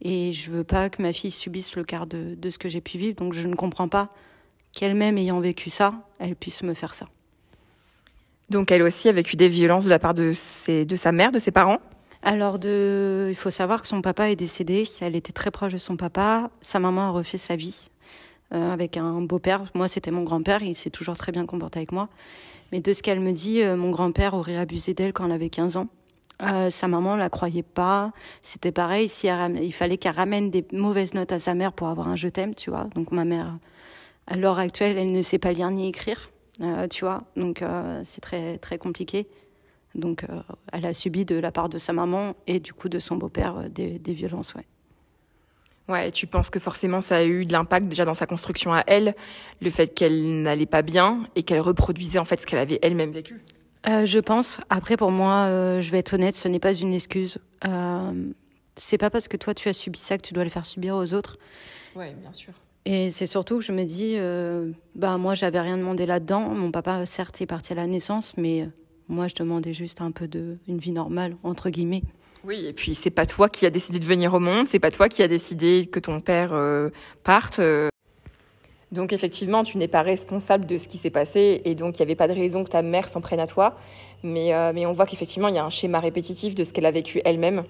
[0.03, 2.81] Et je veux pas que ma fille subisse le quart de, de ce que j'ai
[2.81, 3.17] pu vivre.
[3.17, 4.11] Donc je ne comprends pas
[4.73, 7.07] qu'elle-même ayant vécu ça, elle puisse me faire ça.
[8.51, 11.33] Donc elle aussi a vécu des violences de la part de, ses, de sa mère,
[11.33, 11.79] de ses parents?
[12.23, 13.29] Alors, de...
[13.29, 14.85] il faut savoir que son papa est décédé.
[15.00, 16.50] Elle était très proche de son papa.
[16.61, 17.89] Sa maman a refait sa vie
[18.54, 19.65] euh, avec un beau-père.
[19.75, 20.63] Moi, c'était mon grand-père.
[20.63, 22.09] Il s'est toujours très bien comporté avec moi.
[22.73, 25.50] Mais de ce qu'elle me dit, euh, mon grand-père aurait abusé d'elle quand elle avait
[25.50, 25.89] 15 ans.
[26.43, 28.13] Euh, sa maman la croyait pas.
[28.43, 29.09] C'était pareil.
[29.09, 32.28] Si il fallait qu'elle ramène des mauvaises notes à sa mère pour avoir un je
[32.28, 32.85] t'aime, tu vois.
[32.95, 33.59] Donc ma mère,
[34.26, 36.30] à l'heure actuelle, elle ne sait pas lire ni écrire,
[36.91, 37.25] tu vois.
[37.37, 37.65] Donc
[38.04, 39.26] c'est très très compliqué.
[39.97, 40.26] Donc,
[40.73, 43.56] elle a subi de la part de sa maman et du coup de son beau-père
[43.56, 44.67] euh, des, violences, ouais.
[45.89, 48.83] Ouais, tu penses que forcément ça a eu de l'impact déjà dans sa construction à
[48.87, 49.15] elle,
[49.61, 53.13] le fait qu'elle n'allait pas bien et qu'elle reproduisait en fait ce qu'elle avait elle-même
[53.13, 53.41] vécu?
[53.89, 54.61] Euh, je pense.
[54.69, 55.47] Après, pour moi,
[55.81, 57.39] je vais être honnête, ce n'est pas une excuse.
[57.65, 58.31] Euh,
[58.77, 60.97] c'est pas parce que toi tu as subi ça que tu dois le faire subir
[60.97, 61.39] aux autres.
[61.95, 62.53] Ouais, bien sûr.
[62.85, 64.17] Et c'est surtout que je me dis,
[64.95, 66.49] bah moi j'avais rien demandé là-dedans.
[66.49, 68.69] Mon papa certes est parti à la naissance, mais
[69.09, 72.03] moi, je demandais juste un peu de une vie normale entre guillemets.
[72.47, 74.93] Oui, et puis c'est pas toi qui as décidé de venir au monde, c'est pas
[74.93, 76.91] toi qui as décidé que ton père euh,
[77.25, 77.59] parte.
[77.59, 77.89] Euh.
[78.93, 82.04] Donc effectivement, tu n'es pas responsable de ce qui s'est passé et donc il n'y
[82.04, 83.75] avait pas de raison que ta mère s'en prenne à toi.
[84.23, 86.87] Mais, euh, mais on voit qu'effectivement, il y a un schéma répétitif de ce qu'elle
[86.87, 87.65] a vécu elle-même.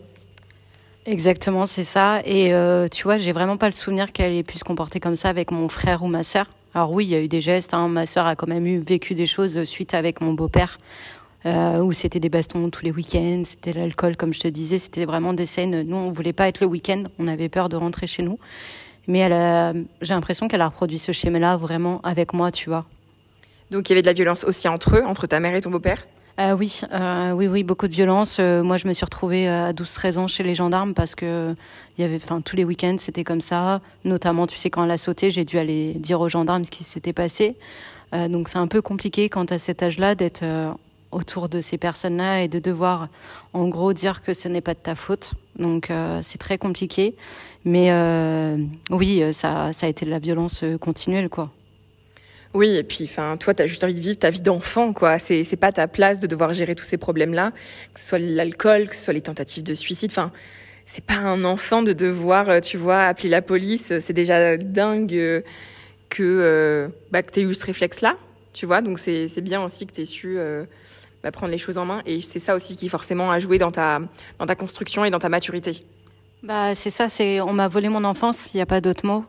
[1.06, 2.20] Exactement, c'est ça.
[2.26, 2.52] Et
[2.90, 5.52] tu vois, j'ai vraiment pas le souvenir qu'elle ait pu se comporter comme ça avec
[5.52, 6.50] mon frère ou ma sœur.
[6.74, 7.72] Alors oui, il y a eu des gestes.
[7.72, 7.88] Hein.
[7.88, 10.78] Ma sœur a quand même eu vécu des choses suite avec mon beau-père
[11.46, 15.04] euh, où c'était des bastons tous les week-ends, c'était l'alcool, comme je te disais, c'était
[15.04, 15.82] vraiment des scènes.
[15.82, 18.38] Nous, on voulait pas être le week-end, on avait peur de rentrer chez nous.
[19.06, 22.84] Mais elle j'ai l'impression qu'elle a reproduit ce schéma-là vraiment avec moi, tu vois.
[23.70, 25.70] Donc il y avait de la violence aussi entre eux, entre ta mère et ton
[25.70, 26.06] beau-père?
[26.38, 28.36] Euh, oui, euh, oui, oui, beaucoup de violence.
[28.40, 31.54] Euh, moi, je me suis retrouvée à 12-13 ans chez les gendarmes parce que
[31.96, 33.80] il y avait, enfin, tous les week-ends, c'était comme ça.
[34.04, 36.84] Notamment, tu sais, quand elle a sauté, j'ai dû aller dire aux gendarmes ce qui
[36.84, 37.56] s'était passé.
[38.12, 40.42] Donc, c'est un peu compliqué quand à cet âge-là d'être
[41.10, 43.08] autour de ces personnes-là et de devoir
[43.52, 45.32] en gros dire que ce n'est pas de ta faute.
[45.58, 47.14] Donc euh, c'est très compliqué.
[47.64, 48.58] Mais euh,
[48.90, 51.50] oui, ça, ça a été de la violence continuelle, quoi.
[52.54, 55.18] Oui, et puis, enfin, toi, t'as juste envie de vivre ta vie d'enfant, quoi.
[55.18, 57.52] C'est, c'est pas ta place de devoir gérer tous ces problèmes-là,
[57.92, 60.10] que ce soit l'alcool, que ce soit les tentatives de suicide.
[60.12, 60.30] Enfin,
[60.86, 63.92] c'est pas un enfant de devoir, euh, tu vois, appeler la police.
[63.98, 65.42] C'est déjà dingue
[66.08, 68.16] que, bah, que t'aies eu ce réflexe-là,
[68.52, 68.80] tu vois.
[68.80, 70.38] Donc, c'est, c'est bien aussi que t'aies su
[71.26, 72.02] bah, prendre les choses en main.
[72.06, 73.98] Et c'est ça aussi qui forcément a joué dans ta,
[74.38, 75.84] dans ta construction et dans ta maturité.
[76.44, 79.24] Bah, c'est ça, c'est on m'a volé mon enfance, il n'y a pas d'autre mot.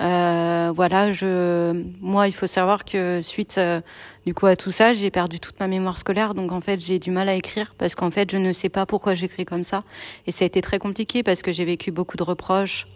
[0.00, 3.80] Euh, voilà, je, moi, il faut savoir que suite euh,
[4.26, 7.00] du coup à tout ça, j'ai perdu toute ma mémoire scolaire, donc en fait, j'ai
[7.00, 9.82] du mal à écrire parce qu'en fait, je ne sais pas pourquoi j'écris comme ça,
[10.28, 12.86] et ça a été très compliqué parce que j'ai vécu beaucoup de reproches,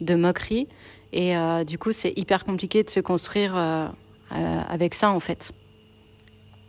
[0.00, 0.66] de moqueries,
[1.12, 3.54] et euh, du coup, c'est hyper compliqué de se construire
[4.30, 5.52] avec ça en fait.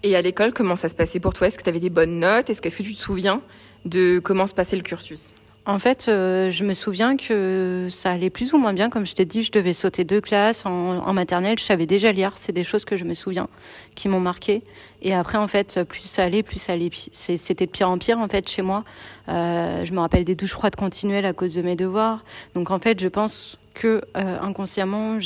[0.04, 1.48] Et à l'école, comment ça se passait pour toi?
[1.48, 2.50] Est-ce que tu avais des bonnes notes?
[2.50, 3.42] Est-ce que, tu te souviens
[3.86, 5.34] de comment se passait le cursus?
[5.66, 8.90] En fait, euh, je me souviens que ça allait plus ou moins bien.
[8.90, 11.60] Comme je t'ai dit, je devais sauter deux classes en, maternelle.
[11.60, 12.32] Je savais déjà lire.
[12.38, 13.48] C'est des choses que je me souviens,
[13.94, 14.64] qui m'ont marqué.
[15.02, 16.90] Et après, en fait, plus ça allait, plus ça allait.
[17.12, 18.86] C'était de pire en pire, en fait, chez moi.
[19.28, 22.24] Euh, je me rappelle des douches froides continuelles à cause de mes devoirs.
[22.56, 25.20] Donc, en fait, je pense que euh, inconsciemment,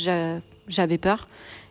[0.68, 1.26] j'avais peur.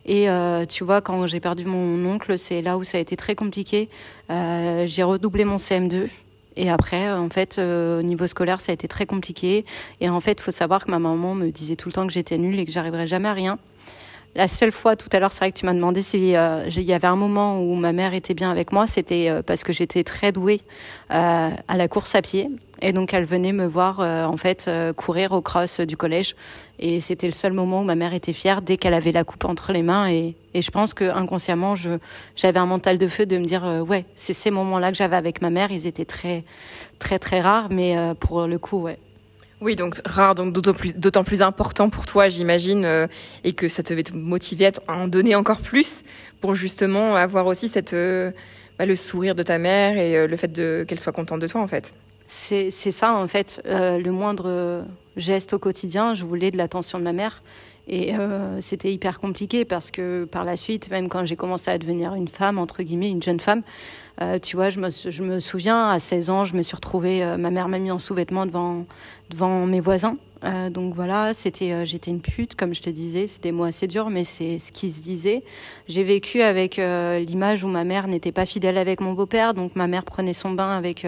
[0.06, 0.26] Et
[0.68, 3.88] tu vois, quand j'ai perdu mon oncle, c'est là où ça a été très compliqué.
[4.28, 6.08] j'ai redoublé mon CM2.
[6.56, 9.64] Et après, en fait, euh, au niveau scolaire, ça a été très compliqué.
[10.00, 12.12] Et en fait, il faut savoir que ma maman me disait tout le temps que
[12.12, 13.58] j'étais nulle et que j'arriverais jamais à rien.
[14.36, 16.92] La seule fois tout à l'heure, c'est vrai que tu m'as demandé s'il euh, y
[16.92, 20.02] avait un moment où ma mère était bien avec moi, c'était euh, parce que j'étais
[20.02, 20.60] très douée
[21.12, 22.50] euh, à la course à pied.
[22.86, 26.36] Et donc elle venait me voir en fait courir au cross du collège.
[26.78, 29.44] Et c'était le seul moment où ma mère était fière dès qu'elle avait la coupe
[29.46, 30.10] entre les mains.
[30.10, 31.74] Et, je pense que inconsciemment,
[32.36, 35.40] j'avais un mental de feu de me dire ouais, c'est ces moments-là que j'avais avec
[35.40, 35.72] ma mère.
[35.72, 36.44] Ils étaient très
[36.98, 38.98] très très rares, mais pour le coup, ouais,
[39.64, 43.06] oui, donc rare, donc d'autant plus, d'autant important pour toi, j'imagine, euh,
[43.44, 46.02] et que ça devait te motiver à en donner encore plus
[46.42, 48.30] pour justement avoir aussi cette, euh,
[48.78, 50.52] bah, le sourire de ta mère et euh, le fait
[50.86, 51.94] qu'elle soit contente de toi, en fait.
[52.26, 54.84] C'est, ça, en fait, le moindre
[55.16, 57.42] geste au quotidien, je voulais de l'attention de ma mère.
[57.86, 61.76] Et euh, c'était hyper compliqué parce que par la suite, même quand j'ai commencé à
[61.76, 63.62] devenir une femme, entre guillemets, une jeune femme,
[64.22, 67.50] euh, tu vois, je me, souviens, à 16 ans, je me suis retrouvée, euh, ma
[67.50, 68.86] mère m'a mis en sous-vêtements devant,
[69.28, 70.14] devant mes voisins.
[70.44, 73.86] Euh, donc voilà, c'était, euh, j'étais une pute, comme je te disais, c'était mots assez
[73.86, 75.42] dur, mais c'est ce qui se disait.
[75.86, 79.88] J'ai vécu avec l'image où ma mère n'était pas fidèle avec mon beau-père, donc ma
[79.88, 81.06] mère prenait son bain avec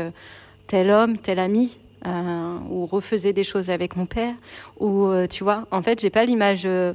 [0.67, 4.35] tel homme, tel ami, euh, ou refaisais des choses avec mon père,
[4.79, 6.95] ou euh, tu vois, en fait, j'ai pas l'image euh,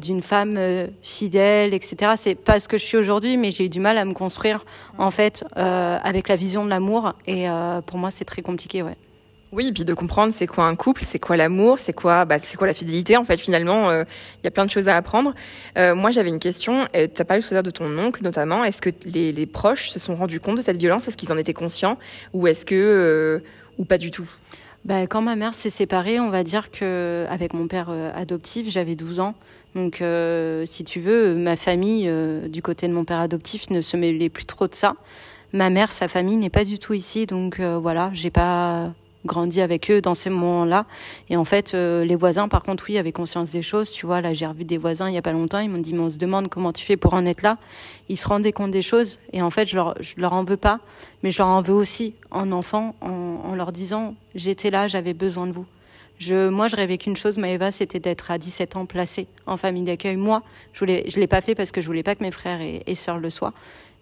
[0.00, 0.58] d'une femme
[1.02, 2.12] fidèle, etc.
[2.16, 4.64] C'est pas ce que je suis aujourd'hui, mais j'ai eu du mal à me construire
[4.98, 7.46] en fait avec la vision de l'amour, et
[7.86, 8.96] pour moi, c'est très compliqué, ouais.
[9.50, 12.38] Oui, et puis de comprendre c'est quoi un couple, c'est quoi l'amour, c'est quoi, bah,
[12.38, 13.16] c'est quoi la fidélité.
[13.16, 15.34] En fait, finalement, il y a plein de choses à apprendre.
[15.76, 16.86] moi, j'avais une question.
[16.92, 18.62] Tu as parlé tout à l'heure de ton oncle, notamment.
[18.62, 21.08] Est-ce que les, proches se sont rendus compte de cette violence?
[21.08, 21.96] Est-ce qu'ils en étaient conscients?
[22.34, 23.42] Ou est-ce que
[23.78, 24.28] ou pas du tout?
[24.84, 28.70] Bah, Quand ma mère s'est séparée, on va dire que avec mon père euh, adoptif,
[28.70, 29.34] j'avais 12 ans.
[29.74, 33.80] Donc, euh, si tu veux, ma famille, euh, du côté de mon père adoptif, ne
[33.80, 34.94] se mêlait plus trop de ça.
[35.52, 38.92] Ma mère, sa famille n'est pas du tout ici, donc voilà, j'ai pas
[39.24, 40.86] grandi avec eux dans ces moments-là.
[41.28, 43.90] Et en fait, euh, les voisins, par contre, oui, avaient conscience des choses.
[43.90, 45.58] Tu vois, là, j'ai revu des voisins il y a pas longtemps.
[45.60, 47.58] Ils m'ont dit, mais on se demande comment tu fais pour en être là.
[48.08, 49.18] Ils se rendaient compte des choses.
[49.32, 50.80] Et en fait, je leur, leur en veux pas,
[51.22, 53.08] mais je leur en veux aussi en enfant, en,
[53.44, 55.66] en leur disant, j'étais là, j'avais besoin de vous.
[56.18, 59.84] Je, moi, je rêvais qu'une chose, Maëva, c'était d'être à 17 ans placée en famille
[59.84, 60.16] d'accueil.
[60.16, 62.60] Moi, je voulais, je l'ai pas fait parce que je voulais pas que mes frères
[62.60, 63.54] et, et sœurs le soient.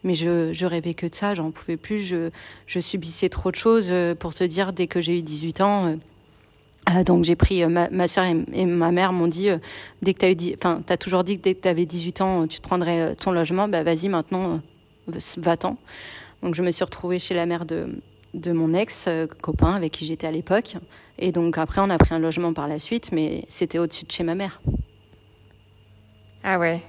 [0.05, 2.01] Mais je, je rêvais que de ça, j'en pouvais plus.
[2.01, 2.31] Je,
[2.67, 3.89] je subissais trop de choses.
[3.91, 5.97] Euh, pour te dire, dès que j'ai eu 18 ans, euh,
[6.91, 9.49] euh, donc j'ai pris ma, ma soeur et, ma mère m'ont dit
[10.03, 11.85] dès que tu as eu enfin tu as toujours dit que dès que tu avais
[11.85, 14.61] 18 ans tu te prendrais ton logement bah vas-y maintenant
[15.39, 15.77] va-t'en.
[16.45, 18.01] Donc je me suis retrouvée chez la mère de
[18.35, 19.09] de mon ex
[19.43, 20.77] copain avec qui j'étais à l'époque
[21.19, 24.13] et donc après on a pris un logement par la suite mais c'était au-dessus de
[24.13, 24.61] chez ma mère.
[26.45, 26.83] Ah ouais.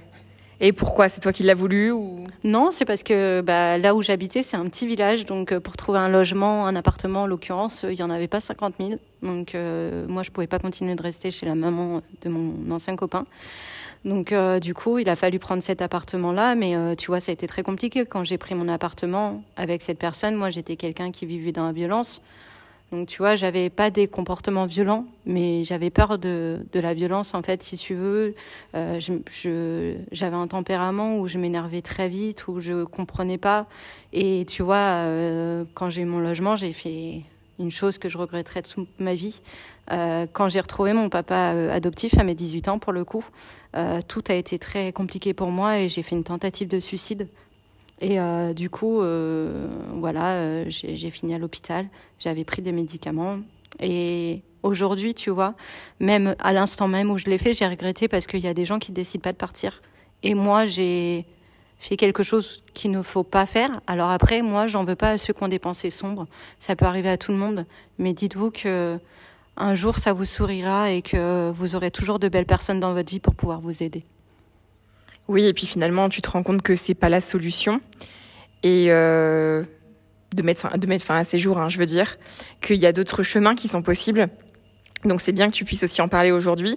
[0.60, 1.08] Et pourquoi?
[1.08, 2.24] C'est toi qui l'as voulu ou?
[2.42, 5.24] Non, c'est parce que bah, là où j'habitais, c'est un petit village.
[5.24, 8.40] Donc, euh, pour trouver un logement, un appartement, en l'occurrence, il n'y en avait pas
[8.40, 8.94] 50 000.
[9.22, 12.96] Donc, euh, moi, je pouvais pas continuer de rester chez la maman de mon ancien
[12.96, 13.24] copain.
[14.04, 16.56] Donc, euh, du coup, il a fallu prendre cet appartement-là.
[16.56, 18.04] Mais tu vois, ça a été très compliqué.
[18.04, 21.72] Quand j'ai pris mon appartement avec cette personne, moi, j'étais quelqu'un qui vivait dans la
[21.72, 22.20] violence.
[22.90, 27.42] Donc tu vois, j'avais pas des comportements violents, mais j'avais peur de, la violence en
[27.42, 28.34] fait, si tu veux.
[28.74, 28.98] Euh,
[30.10, 33.66] j'avais un tempérament où je m'énervais très vite, où je comprenais pas.
[34.14, 37.22] Et tu vois, euh, quand j'ai eu mon logement, j'ai fait
[37.58, 39.42] une chose que je regretterai toute ma vie.
[39.90, 43.24] Euh, quand j'ai retrouvé mon papa adoptif à mes 18 ans, pour le coup,
[44.08, 47.28] tout a été très compliqué pour moi et j'ai fait une tentative de suicide
[48.00, 51.86] et euh, du coup, euh, voilà, euh, j'ai fini à l'hôpital.
[52.18, 53.38] J'avais pris des médicaments.
[53.80, 55.54] Et aujourd'hui, tu vois,
[56.00, 58.64] même à l'instant même où je l'ai fait, j'ai regretté parce qu'il y a des
[58.64, 59.82] gens qui décident pas de partir.
[60.22, 61.26] Et moi, j'ai
[61.78, 63.80] fait quelque chose qu'il ne faut pas faire.
[63.86, 66.26] Alors après, moi, j'en veux pas à ceux qui ont des pensées sombres.
[66.58, 67.66] Ça peut arriver à tout le monde.
[67.98, 68.98] Mais dites-vous que
[69.56, 73.10] un jour, ça vous sourira et que vous aurez toujours de belles personnes dans votre
[73.10, 74.04] vie pour pouvoir vous aider.
[75.28, 77.80] Oui, et puis finalement, tu te rends compte que c'est pas la solution.
[78.62, 79.62] Et euh,
[80.34, 82.16] de, mettre, de mettre fin à ces jours, hein, je veux dire,
[82.60, 84.28] qu'il y a d'autres chemins qui sont possibles.
[85.04, 86.76] Donc c'est bien que tu puisses aussi en parler aujourd'hui.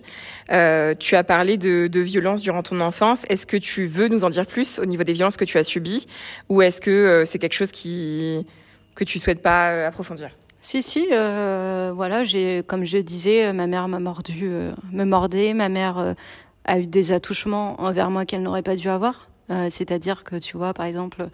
[0.52, 3.26] Euh, tu as parlé de, de violence durant ton enfance.
[3.30, 5.64] Est-ce que tu veux nous en dire plus au niveau des violences que tu as
[5.64, 6.06] subies?
[6.48, 8.46] Ou est-ce que euh, c'est quelque chose qui
[8.94, 10.30] que tu souhaites pas approfondir?
[10.60, 14.52] Si si, voilà, j'ai comme je disais, ma mère m'a mordu,
[14.92, 15.56] me mordait.
[15.56, 16.14] Ma mère
[16.66, 19.28] a eu des attouchements envers moi qu'elle n'aurait pas dû avoir.
[19.70, 21.28] C'est-à-dire que tu vois, par exemple,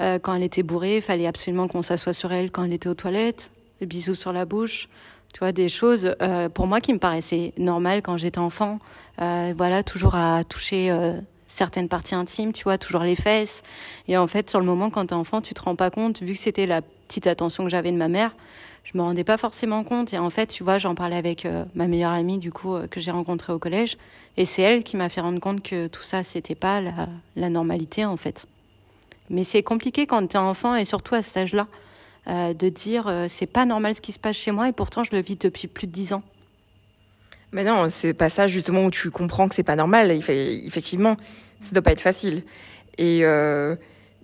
[0.00, 2.94] quand elle était bourrée, il fallait absolument qu'on s'assoie sur elle quand elle était aux
[2.94, 4.88] toilettes, des bisous sur la bouche
[5.36, 8.78] tu vois, des choses euh, pour moi qui me paraissaient normales quand j'étais enfant.
[9.20, 13.62] Euh, voilà, toujours à toucher euh, certaines parties intimes, tu vois, toujours les fesses.
[14.08, 16.32] Et en fait, sur le moment, quand t'es enfant, tu te rends pas compte, vu
[16.32, 18.34] que c'était la petite attention que j'avais de ma mère,
[18.86, 20.14] je me rendais pas forcément compte.
[20.14, 22.86] Et en fait, tu vois, j'en parlais avec euh, ma meilleure amie, du coup, euh,
[22.86, 23.98] que j'ai rencontrée au collège.
[24.36, 28.04] Et c'est elle qui m'a fait rendre compte que tout ça, c'était pas la, normalité,
[28.04, 28.46] en fait.
[29.28, 31.66] Mais c'est compliqué quand t'es enfant et surtout à cet âge-là.
[32.28, 35.12] Euh, de dire c'est pas normal ce qui se passe chez moi et pourtant je
[35.12, 36.24] le vis depuis plus de dix ans.
[37.52, 40.10] Mais non, c'est pas ça justement où tu comprends que c'est pas normal.
[40.10, 41.16] Effectivement,
[41.60, 42.42] ça doit pas être facile.
[42.98, 43.22] Et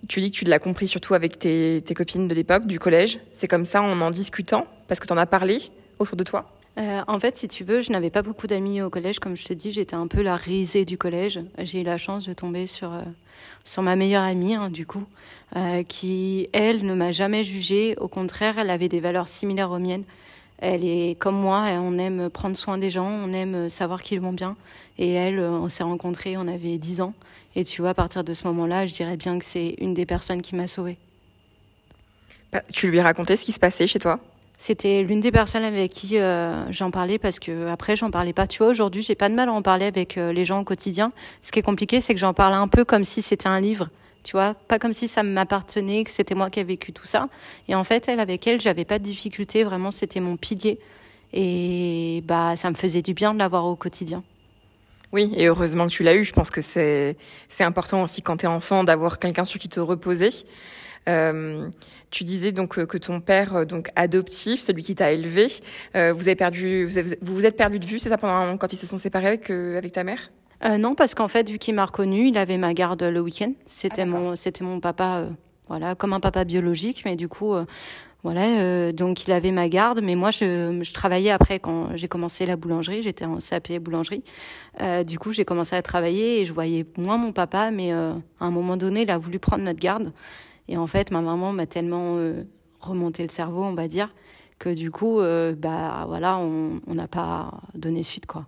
[0.07, 3.19] tu dis que tu l'as compris surtout avec tes, copines de l'époque, du collège.
[3.31, 5.59] C'est comme ça en en discutant, parce que tu en as parlé
[5.99, 8.89] autour de toi euh, en fait, si tu veux, je n'avais pas beaucoup d'amis au
[8.89, 11.39] collège, comme je te dis, j'étais un peu la risée du collège.
[11.59, 13.03] J'ai eu la chance de tomber sur euh,
[13.63, 15.03] sur ma meilleure amie, hein, du coup,
[15.55, 17.95] euh, qui elle ne m'a jamais jugée.
[17.97, 20.03] Au contraire, elle avait des valeurs similaires aux miennes.
[20.65, 24.21] Elle est comme moi, et on aime prendre soin des gens, on aime savoir qu'ils
[24.21, 24.55] vont bien.
[24.97, 27.13] Et elle, on s'est rencontrés, on avait 10 ans.
[27.57, 30.05] Et tu vois, à partir de ce moment-là, je dirais bien que c'est une des
[30.05, 30.97] personnes qui m'a sauvée.
[32.53, 34.19] Bah, tu lui racontais ce qui se passait chez toi?
[34.57, 38.47] C'était l'une des personnes avec qui euh, j'en parlais parce que après j'en parlais pas.
[38.47, 40.63] Tu vois, aujourd'hui j'ai pas de mal à en parler avec euh, les gens au
[40.63, 41.11] quotidien.
[41.41, 43.89] Ce qui est compliqué, c'est que j'en parle un peu comme si c'était un livre.
[44.23, 47.27] Tu vois, pas comme si ça m'appartenait, que c'était moi qui ai vécu tout ça.
[47.67, 49.63] Et en fait, elle avec elle, j'avais pas de difficulté.
[49.63, 50.79] Vraiment, c'était mon pilier.
[51.33, 54.23] Et bah, ça me faisait du bien de l'avoir au quotidien.
[55.11, 56.23] Oui, et heureusement que tu l'as eu.
[56.23, 59.79] Je pense que c'est c'est important aussi quand t'es enfant d'avoir quelqu'un sur qui te
[59.79, 60.29] reposer.
[61.07, 61.69] Euh,
[62.11, 65.47] tu disais donc que ton père, donc adoptif, celui qui t'a élevé,
[65.95, 68.77] euh, vous avez perdu, vous vous, êtes perdu de vue, c'est ça pendant quand ils
[68.77, 70.31] se sont séparés avec euh, avec ta mère?
[70.65, 73.53] Euh, Non, parce qu'en fait, vu qu'il m'a reconnu, il avait ma garde le week-end.
[73.65, 75.29] C'était ah, mon, c'était mon papa, euh,
[75.67, 77.53] voilà, comme un papa biologique, mais du coup.
[78.23, 82.07] Voilà, euh, donc il avait ma garde, mais moi je, je travaillais après quand j'ai
[82.07, 84.23] commencé la boulangerie, j'étais en CAP boulangerie.
[84.79, 88.13] Euh, du coup j'ai commencé à travailler et je voyais moins mon papa, mais euh,
[88.39, 90.13] à un moment donné il a voulu prendre notre garde.
[90.69, 92.43] Et en fait ma maman m'a tellement euh,
[92.79, 94.13] remonté le cerveau, on va dire,
[94.57, 98.45] que du coup euh, bah voilà on n'a pas donné suite quoi.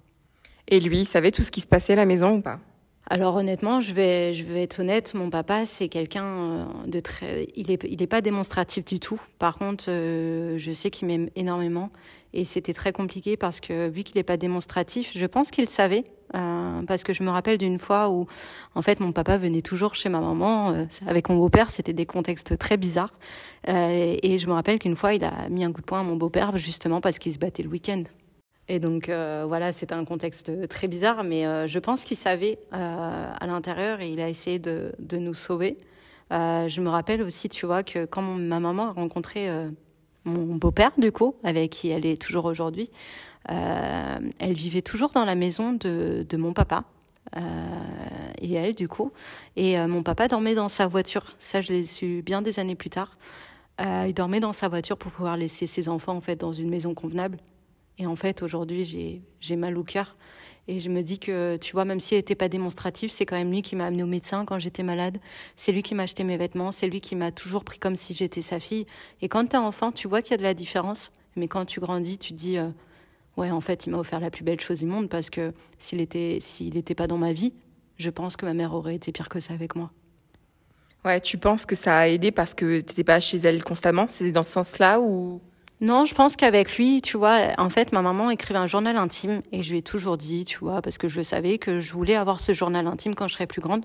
[0.67, 2.59] Et lui, il savait tout ce qui se passait à la maison ou pas?
[3.07, 7.49] Alors honnêtement, je vais, je vais être honnête, mon papa, c'est quelqu'un de très...
[7.55, 9.21] Il n'est il est pas démonstratif du tout.
[9.37, 11.91] Par contre, euh, je sais qu'il m'aime énormément.
[12.33, 16.03] Et c'était très compliqué parce que vu qu'il n'est pas démonstratif, je pense qu'il savait.
[16.33, 18.25] Euh, parce que je me rappelle d'une fois où,
[18.73, 20.71] en fait, mon papa venait toujours chez ma maman.
[20.71, 23.13] Euh, avec mon beau-père, c'était des contextes très bizarres.
[23.69, 26.03] Euh, et je me rappelle qu'une fois, il a mis un coup de poing à
[26.03, 28.03] mon beau-père justement parce qu'il se battait le week-end.
[28.67, 32.57] Et donc euh, voilà, c'était un contexte très bizarre, mais euh, je pense qu'il savait
[32.73, 35.77] euh, à l'intérieur et il a essayé de, nous sauver.
[36.31, 39.47] Je me rappelle aussi, tu vois, que quand ma maman a rencontré
[40.25, 42.89] mon beau-père, du coup, avec qui elle est toujours aujourd'hui,
[43.47, 46.83] elle vivait toujours dans la maison de mon papa.
[48.41, 49.11] et elle, du coup.
[49.55, 51.35] Et mon papa dormait dans sa voiture.
[51.37, 53.17] Ça, je l'ai su bien des années plus tard.
[53.79, 56.95] il dormait dans sa voiture pour pouvoir laisser ses enfants, en fait, dans une maison
[56.95, 57.37] convenable.
[57.97, 60.15] Et en fait, aujourd'hui, j'ai mal au cœur.
[60.67, 63.51] Et je me dis que, tu vois, même s'il n'était pas démonstratif, c'est quand même
[63.51, 65.19] lui qui m'a amené au médecin quand j'étais malade.
[65.55, 66.71] C'est lui qui m'a acheté mes vêtements.
[66.71, 68.87] C'est lui qui m'a toujours pris comme si j'étais sa fille.
[69.21, 71.11] Et quand t'es enfant, tu vois qu'il y a de la différence.
[71.35, 72.69] Mais quand tu grandis, tu dis, euh,
[73.37, 76.01] ouais, en fait, il m'a offert la plus belle chose du monde parce que s'il
[76.01, 77.53] était, s'il n'était pas dans ma vie,
[77.97, 79.91] je pense que ma mère aurait été pire que ça avec moi.
[81.05, 84.07] Ouais, tu penses que ça a aidé parce que t'étais pas chez elle constamment?
[84.07, 85.41] C'est dans ce sens-là ou?
[85.81, 89.41] Non, je pense qu'avec lui, tu vois, en fait, ma maman écrivait un journal intime
[89.51, 91.91] et je lui ai toujours dit, tu vois, parce que je le savais, que je
[91.91, 93.83] voulais avoir ce journal intime quand je serais plus grande.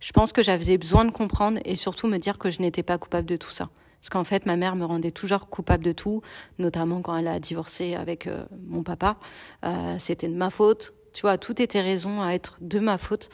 [0.00, 2.96] Je pense que j'avais besoin de comprendre et surtout me dire que je n'étais pas
[2.96, 3.68] coupable de tout ça.
[4.00, 6.22] Parce qu'en fait, ma mère me rendait toujours coupable de tout,
[6.58, 9.16] notamment quand elle a divorcé avec euh, mon papa.
[9.64, 10.94] Euh, C'était de ma faute.
[11.12, 13.28] Tu vois, tout était raison à être de ma faute.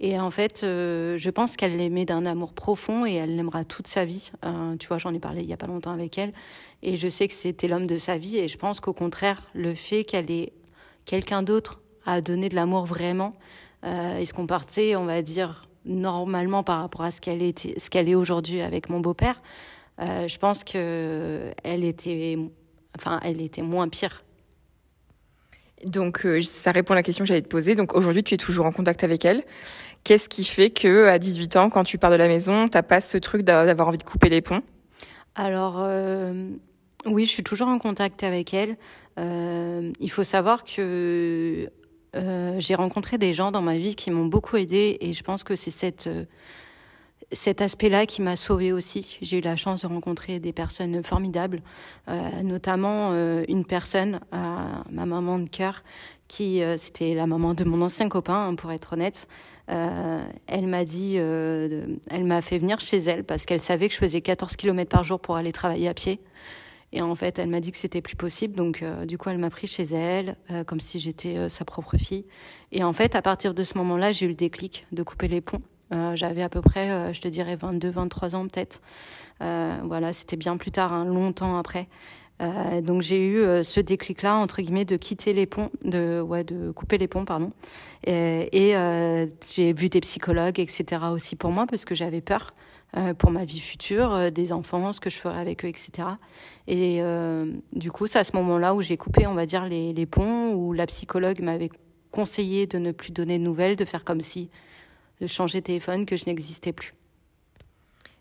[0.00, 3.88] Et en fait, euh, je pense qu'elle l'aimait d'un amour profond et elle l'aimera toute
[3.88, 4.30] sa vie.
[4.44, 6.32] Euh, tu vois, j'en ai parlé il y a pas longtemps avec elle.
[6.82, 8.36] Et je sais que c'était l'homme de sa vie.
[8.36, 10.52] Et je pense qu'au contraire, le fait qu'elle ait
[11.04, 13.32] quelqu'un d'autre à donner de l'amour vraiment,
[13.84, 17.90] euh, et se comporter, on va dire, normalement par rapport à ce qu'elle était, ce
[17.96, 19.42] est aujourd'hui avec mon beau-père,
[20.00, 22.38] je pense que elle était,
[22.96, 24.22] enfin, était moins pire.
[25.86, 27.74] Donc ça répond à la question que j'allais te poser.
[27.74, 29.44] Donc aujourd'hui, tu es toujours en contact avec elle.
[30.08, 33.02] Qu'est-ce qui fait que à 18 ans, quand tu pars de la maison, t'as pas
[33.02, 34.62] ce truc d'avoir envie de couper les ponts?
[35.34, 36.48] Alors euh,
[37.04, 38.78] oui, je suis toujours en contact avec elle.
[39.18, 41.68] Euh, il faut savoir que
[42.14, 45.54] j'ai rencontré des gens dans ma vie qui m'ont beaucoup aidé et je pense que
[45.56, 45.70] c'est
[47.30, 49.18] cet aspect-là qui m'a sauvée aussi.
[49.20, 51.60] J'ai eu la chance de rencontrer des personnes formidables,
[52.08, 54.56] euh, notamment euh, une personne, euh,
[54.90, 55.82] ma maman de cœur,
[56.28, 59.26] qui c'était la maman de mon ancien copain, hein, pour être honnête.
[59.68, 64.20] Elle m'a dit, elle m'a fait venir chez elle parce qu'elle savait que je faisais
[64.20, 66.20] 14 km par jour pour aller travailler à pied.
[66.92, 68.56] Et en fait, elle m'a dit que c'était plus possible.
[68.56, 72.24] Donc, du coup, elle m'a pris chez elle, comme si j'étais sa propre fille.
[72.72, 75.42] Et en fait, à partir de ce moment-là, j'ai eu le déclic de couper les
[75.42, 78.80] ponts euh, j'avais à peu près, euh, je te dirais, 22, 23 ans peut-être.
[79.42, 81.88] Euh, voilà, c'était bien plus tard, hein, longtemps après.
[82.40, 86.70] Euh, donc j'ai eu ce déclic-là entre guillemets de quitter les ponts, de ouais, de
[86.70, 87.50] couper les ponts, pardon.
[88.04, 91.02] Et, et j'ai vu des psychologues, etc.
[91.12, 92.52] aussi pour moi parce que j'avais peur
[93.18, 96.08] pour ma vie future, des enfants, ce que je ferais avec eux, etc.
[96.66, 97.02] Et
[97.72, 100.54] du coup, c'est à ce moment-là où j'ai coupé, on va dire, les, les ponts,
[100.54, 101.70] où la psychologue m'avait
[102.10, 104.48] conseillé de ne plus donner de nouvelles, de faire comme si
[105.20, 106.94] de changer de téléphone, que je n'existais plus.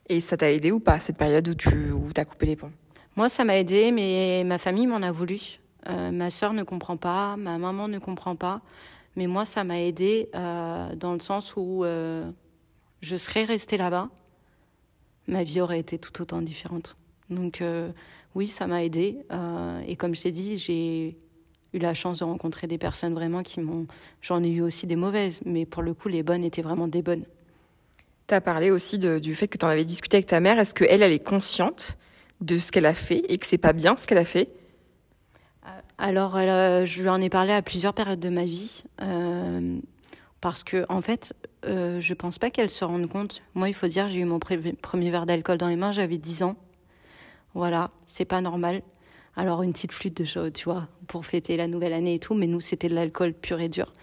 [0.09, 2.71] Et ça t'a aidé ou pas, cette période où tu où as coupé les ponts?
[3.17, 5.39] Moi, ça m'a aidé, mais ma famille m'en a voulu.
[5.89, 8.61] Euh, ma sœur ne comprend pas, ma maman ne comprend pas.
[9.15, 12.29] Mais moi, ça m'a aidé euh, dans le sens où euh,
[13.01, 14.09] je serais restée là-bas,
[15.25, 16.95] ma vie aurait été tout autant différente.
[17.31, 17.63] Donc
[18.35, 19.17] oui, ça m'a aidé.
[19.87, 21.17] et comme je t'ai dit, j'ai
[21.73, 23.87] eu la chance de rencontrer des personnes vraiment qui m'ont.
[24.21, 27.01] J'en ai eu aussi des mauvaises, mais pour le coup, les bonnes étaient vraiment des
[27.01, 27.25] bonnes.
[28.27, 30.59] Tu as parlé aussi du fait que tu en avais discuté avec ta mère.
[30.59, 31.97] Est-ce qu'elle, elle est consciente
[32.41, 34.49] de ce qu'elle a fait et que c'est pas bien ce qu'elle a fait
[35.65, 38.83] euh, Alors, euh, je lui en ai parlé à plusieurs périodes de ma vie.
[39.01, 39.79] Euh,
[40.41, 41.33] parce que, en fait,
[41.65, 43.41] euh, je pense pas qu'elle se rende compte.
[43.55, 46.43] Moi, il faut dire, j'ai eu mon premier verre d'alcool dans les mains, j'avais 10
[46.43, 46.55] ans.
[47.53, 48.81] Voilà, c'est pas normal.
[49.35, 52.33] Alors une petite flûte de show, tu vois, pour fêter la nouvelle année et tout,
[52.33, 53.93] mais nous c'était de l'alcool pur et dur.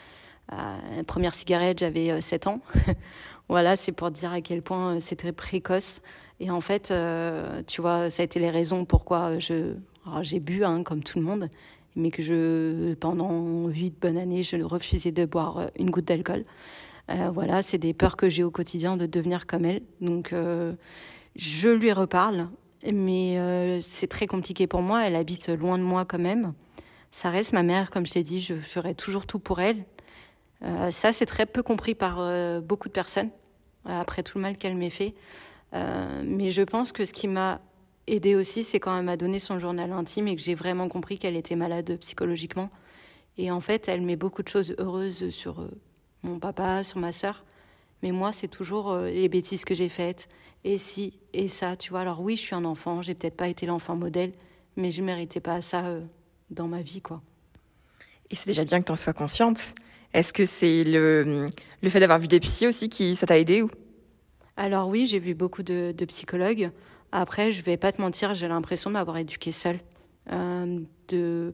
[0.52, 2.60] Euh, première cigarette, j'avais 7 euh, ans.
[3.48, 6.00] voilà, c'est pour dire à quel point c'était précoce.
[6.40, 9.74] Et en fait, euh, tu vois, ça a été les raisons pourquoi je
[10.20, 11.48] j'ai bu hein, comme tout le monde,
[11.96, 16.44] mais que je pendant huit bonnes années, je refusais de boire une goutte d'alcool.
[17.10, 19.82] Euh, voilà, c'est des peurs que j'ai au quotidien de devenir comme elle.
[20.00, 20.34] Donc
[21.36, 22.48] je lui reparle
[22.92, 25.06] mais euh, c'est très compliqué pour moi.
[25.06, 26.52] Elle habite loin de moi quand même.
[27.10, 29.84] Ça reste ma mère, comme je t'ai dit, je ferai toujours tout pour elle.
[30.62, 33.30] Euh, ça, c'est très peu compris par euh, beaucoup de personnes,
[33.84, 35.14] après tout le mal qu'elle m'ait fait.
[35.74, 37.60] Mais je pense que ce qui m'a
[38.06, 41.18] aidé aussi, c'est quand elle m'a donné son journal intime et que j'ai vraiment compris
[41.18, 42.70] qu'elle était malade psychologiquement.
[43.38, 45.68] Et en fait, elle met beaucoup de choses heureuses sur
[46.22, 47.44] mon papa, sur ma sœur.
[48.02, 50.28] Mais moi, c'est toujours les bêtises que j'ai faites,
[50.64, 52.00] et si, et ça, tu vois.
[52.00, 54.32] Alors oui, je suis un enfant, j'ai peut-être pas été l'enfant modèle,
[54.76, 56.00] mais je méritais pas ça euh,
[56.50, 57.22] dans ma vie, quoi.
[58.30, 59.74] Et c'est déjà bien que tu en sois consciente.
[60.12, 61.46] Est-ce que c'est le,
[61.82, 63.70] le fait d'avoir vu des psys aussi qui ça t'a aidé ou?
[64.56, 66.70] Alors oui, j'ai vu beaucoup de, psychologues.
[67.12, 69.78] Après, je vais pas te mentir, j'ai l'impression de m'avoir éduquée seule.
[70.32, 71.52] Euh, de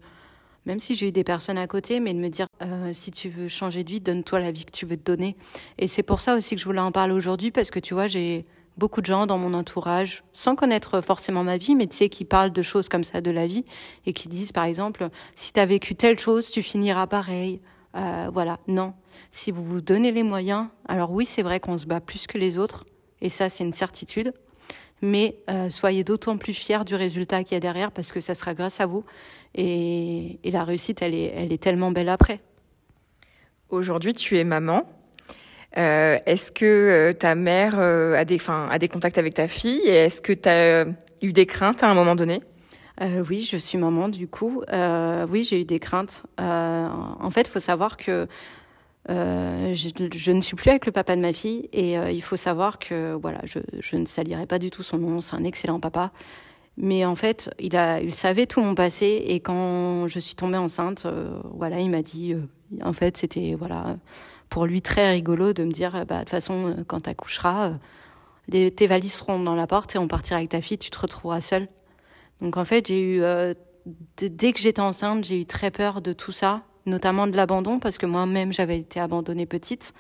[0.67, 3.31] même si j'ai eu des personnes à côté, mais de me dire euh, si tu
[3.31, 5.37] veux changer de vie, donne-toi la vie que tu veux te donner.
[5.79, 8.07] Et c'est pour ça aussi que je voulais en parler aujourd'hui parce que tu vois,
[8.07, 8.45] j'ai
[8.77, 12.25] beaucoup de gens dans mon entourage, sans connaître forcément ma vie, mais tu sais, qui
[12.25, 13.65] parlent de choses comme ça de la vie
[14.07, 17.61] et qui disent, par exemple, si tu as vécu telle chose, tu finiras pareil.
[17.97, 18.95] Euh, voilà, non.
[19.31, 22.39] Si vous vous donnez les moyens, alors oui, c'est vrai qu'on se bat plus que
[22.39, 22.85] les autres,
[23.21, 24.33] et ça, c'est une certitude,
[25.03, 28.35] mais euh, soyez d'autant plus fiers du résultat qu'il y a derrière, parce que ça
[28.35, 29.05] sera grâce à vous,
[29.55, 32.41] et, et la réussite, elle est, elle est tellement belle après.
[33.69, 34.83] Aujourd'hui, tu es maman.
[35.77, 39.87] Euh, est-ce que ta mère a, des, a des contacts avec ta fille?
[39.87, 40.87] Est-ce que tu as
[41.23, 42.41] eu des craintes à un moment donné?
[43.01, 44.63] Oui, je suis maman du coup.
[45.29, 46.25] oui, j'ai eu des craintes.
[46.39, 48.27] en fait, il faut savoir que
[49.09, 53.15] je, ne suis plus avec le papa de ma fille et il faut savoir que
[53.15, 55.21] voilà, je, ne salirai pas du tout son nom.
[55.21, 56.13] C'est un excellent papa.
[56.77, 60.59] Mais en fait, il, a, il savait tout mon passé et quand je suis tombée
[60.59, 61.07] enceinte,
[61.55, 62.35] voilà, il m'a dit,
[62.83, 63.97] en fait, c'était voilà
[64.51, 67.73] pour lui très rigolo de me dire bah, de toute façon, euh, quand tu accoucheras,
[68.53, 70.99] euh, tes valises seront dans la porte et on partira avec ta fille, tu te
[70.99, 71.69] retrouveras seule.
[72.41, 73.55] Donc en fait, j'ai eu, euh,
[74.17, 77.99] dès que j'étais enceinte, j'ai eu très peur de tout ça, notamment de l'abandon, parce
[77.99, 79.93] que moi-même, j'avais été abandonnée petite.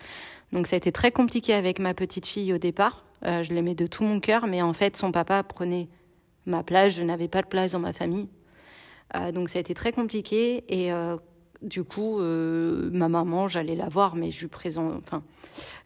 [0.52, 3.04] Donc ça a été très compliqué avec ma petite fille au départ.
[3.22, 5.88] je l'aimais de tout mon cœur, mais en fait, son papa prenait
[6.46, 8.28] ma place, je n'avais pas de place dans ma famille.
[9.32, 10.64] donc ça a été très compliqué.
[10.68, 10.90] Et
[11.62, 14.30] du coup, ma maman, j'allais la voir, mais
[14.98, 15.22] enfin,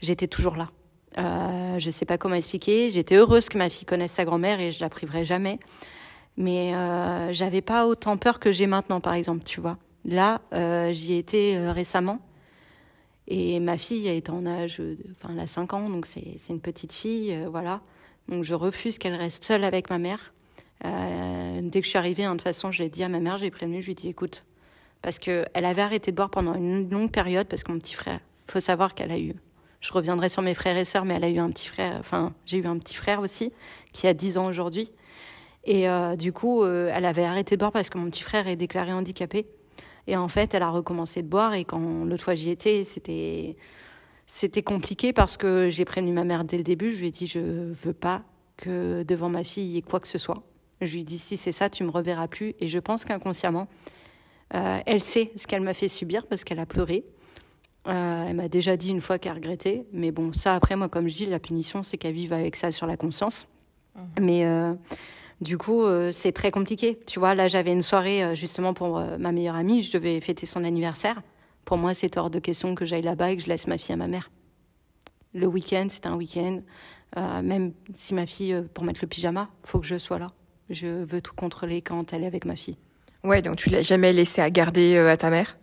[0.01, 0.71] j'étais toujours là.
[1.19, 2.91] Euh, je sais pas comment expliquer.
[2.91, 5.59] J'étais heureuse que ma fille connaisse sa grand-mère et je la priverai jamais.
[6.37, 9.79] Mais euh, j'avais pas autant peur que j'ai maintenant, par exemple, tu vois.
[10.05, 12.21] Là, euh, j'y étais euh, récemment.
[13.27, 14.83] Et ma fille est en âge,
[15.13, 17.81] enfin, elle a 5 ans, donc c'est une petite fille, euh, voilà.
[18.29, 20.33] Donc je refuse qu'elle reste seule avec ma mère.
[20.83, 23.39] Dès que je suis arrivée, hein, de toute façon, je l'ai dit à ma mère,
[23.39, 24.45] j'ai prévenu, je lui ai dit, écoute,
[25.01, 28.21] parce qu'elle avait arrêté de boire pendant une longue période, parce que mon petit frère,
[28.47, 29.35] faut savoir qu'elle a eu
[29.85, 32.33] je reviendrai sur mes frères et sœurs, mais elle a eu un petit frère, enfin,
[32.47, 33.53] j'ai eu un petit frère aussi,
[33.93, 34.91] qui a 10 ans aujourd'hui.
[35.67, 38.49] Et euh, du coup, euh, elle avait arrêté de boire parce que mon petit frère
[38.49, 39.47] est déclaré handicapé.
[40.07, 41.55] Et en fait, elle a recommencé de boire.
[41.55, 43.57] Et quand l'autre fois j'y étais, c'était,
[44.27, 46.93] c'était compliqué parce que j'ai prévenu ma mère dès le début.
[46.93, 48.23] Je lui ai dit, je veux pas
[48.57, 50.43] que devant ma fille il y ait quoi que ce soit.
[50.81, 52.55] Je lui ai dit, si c'est ça, tu me reverras plus.
[52.61, 53.69] Et je pense qu'inconsciemment,
[54.55, 57.05] euh, elle sait ce qu'elle m'a fait subir parce qu'elle a pleuré.
[57.87, 61.09] Euh, elle m'a déjà dit une fois qu'elle regrettait, mais bon, ça après moi, comme
[61.09, 63.47] je dis, la punition, c'est qu'elle vive avec ça sur la conscience.
[63.95, 64.01] Mmh.
[64.21, 64.75] Mais euh,
[65.41, 66.99] du coup, euh, c'est très compliqué.
[67.07, 70.21] Tu vois, là, j'avais une soirée euh, justement pour euh, ma meilleure amie, je devais
[70.21, 71.23] fêter son anniversaire.
[71.65, 73.95] Pour moi, c'est hors de question que j'aille là-bas et que je laisse ma fille
[73.95, 74.31] à ma mère.
[75.33, 76.61] Le week-end, c'est un week-end.
[77.17, 80.27] Euh, même si ma fille, pour mettre le pyjama, faut que je sois là.
[80.71, 82.77] Je veux tout contrôler quand elle est avec ma fille.
[83.23, 85.57] Ouais, donc tu l'as jamais laissé à garder à ta mère?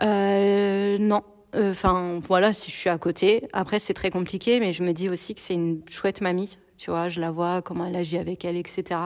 [0.00, 1.22] Non,
[1.54, 3.48] Enfin, voilà, si je suis à côté.
[3.52, 6.58] Après, c'est très compliqué, mais je me dis aussi que c'est une chouette mamie.
[6.80, 8.98] Tu vois, je la vois, comment elle agit avec elle, etc.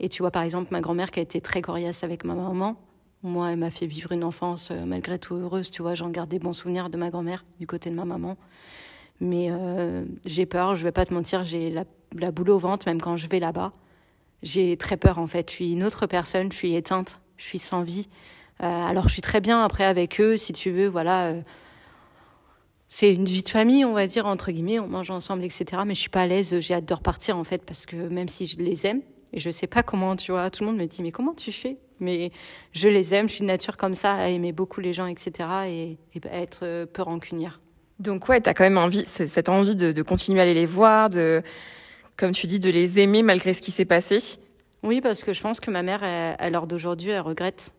[0.00, 2.76] Et tu vois, par exemple, ma grand-mère qui a été très coriace avec ma maman.
[3.22, 5.70] Moi, elle m'a fait vivre une enfance euh, malgré tout heureuse.
[5.70, 8.36] Tu vois, j'en garde des bons souvenirs de ma grand-mère, du côté de ma maman.
[9.18, 11.84] Mais euh, j'ai peur, je vais pas te mentir, j'ai la,
[12.18, 13.72] la boule au ventre, même quand je vais là-bas.
[14.42, 15.48] J'ai très peur, en fait.
[15.48, 18.10] Je suis une autre personne, je suis éteinte, je suis sans vie.
[18.62, 21.32] Euh, alors je suis très bien après avec eux, si tu veux, voilà.
[22.92, 25.82] C'est une vie de famille, on va dire, entre guillemets, on mange ensemble, etc.
[25.86, 28.28] Mais je suis pas à l'aise, j'ai hâte de repartir, en fait, parce que même
[28.28, 29.00] si je les aime,
[29.32, 31.52] et je sais pas comment, tu vois, tout le monde me dit, mais comment tu
[31.52, 31.76] fais?
[32.00, 32.32] Mais
[32.72, 35.48] je les aime, je suis de nature comme ça, à aimer beaucoup les gens, etc.
[35.68, 37.60] Et, et à être euh, peu rancunière.
[38.00, 40.66] Donc ouais, tu as quand même envie, cette envie de, de, continuer à aller les
[40.66, 41.42] voir, de,
[42.16, 44.18] comme tu dis, de les aimer malgré ce qui s'est passé?
[44.82, 47.72] Oui, parce que je pense que ma mère, elle, à l'heure d'aujourd'hui, elle regrette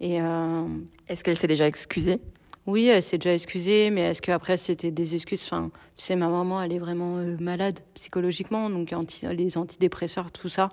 [0.00, 0.66] et euh...
[1.08, 2.20] Est-ce qu'elle s'est déjà excusée?
[2.66, 5.44] Oui, elle s'est déjà excusée, mais est-ce qu'après c'était des excuses?
[5.44, 10.32] Enfin, tu sais, ma maman, elle est vraiment euh, malade psychologiquement, donc anti les antidépresseurs,
[10.32, 10.68] tout ça.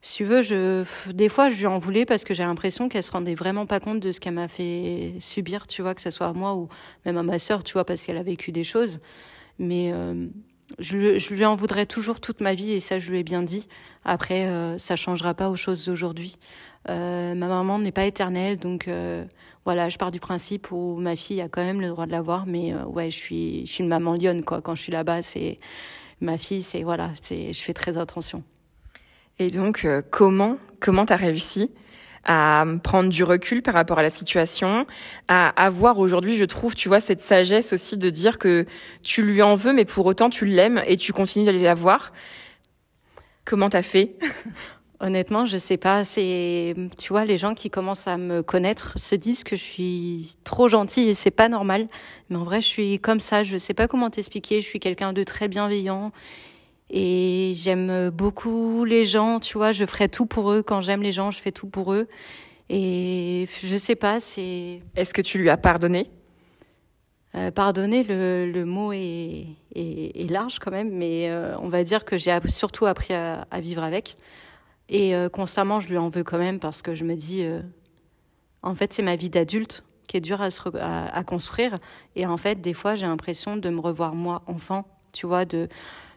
[0.00, 3.02] Si tu veux, je, des fois, je lui en voulais parce que j'ai l'impression qu'elle
[3.02, 6.10] se rendait vraiment pas compte de ce qu'elle m'a fait subir, tu vois, que ce
[6.10, 6.68] soit à moi ou
[7.04, 9.00] même à ma sœur, tu vois, parce qu'elle a vécu des choses.
[9.58, 10.28] Mais euh,
[10.78, 13.68] je, lui en voudrais toujours toute ma vie et ça, je lui ai bien dit.
[14.04, 16.36] Après, euh, ça changera pas aux choses d'aujourd'hui.
[16.88, 19.24] Euh, ma maman n'est pas éternelle, donc euh,
[19.64, 22.22] voilà, je pars du principe où ma fille a quand même le droit de la
[22.22, 24.60] voir, mais euh, ouais, je suis, je suis une maman lionne, quoi.
[24.60, 25.58] Quand je suis là-bas, c'est
[26.20, 28.42] ma fille, c'est voilà, c'est, je fais très attention.
[29.38, 31.70] Et donc, comment, comment t'as réussi
[32.24, 34.86] à prendre du recul par rapport à la situation,
[35.28, 38.66] à avoir aujourd'hui, je trouve, tu vois, cette sagesse aussi de dire que
[39.02, 42.12] tu lui en veux, mais pour autant tu l'aimes et tu continues d'aller la voir.
[43.44, 44.16] Comment t'as fait?
[45.00, 46.04] Honnêtement, je sais pas.
[46.04, 50.36] C'est, tu vois, les gens qui commencent à me connaître se disent que je suis
[50.44, 51.88] trop gentille et c'est pas normal.
[52.30, 53.42] Mais en vrai, je suis comme ça.
[53.42, 54.62] Je sais pas comment t'expliquer.
[54.62, 56.12] Je suis quelqu'un de très bienveillant
[56.92, 59.40] et j'aime beaucoup les gens.
[59.40, 60.62] Tu vois, je ferai tout pour eux.
[60.62, 62.06] Quand j'aime les gens, je fais tout pour eux.
[62.68, 64.20] Et je sais pas.
[64.20, 64.80] C'est.
[64.94, 66.10] Est-ce que tu lui as pardonné?
[67.34, 71.82] Euh, pardonner, le, le mot est, est, est, large quand même, mais euh, on va
[71.82, 74.16] dire que j'ai surtout appris à, à vivre avec.
[74.90, 77.62] Et euh, constamment, je lui en veux quand même parce que je me dis, euh,
[78.62, 81.78] en fait, c'est ma vie d'adulte qui est dure à, se à, à, construire.
[82.16, 85.68] Et en fait, des fois, j'ai l'impression de me revoir moi, enfant, tu vois, de,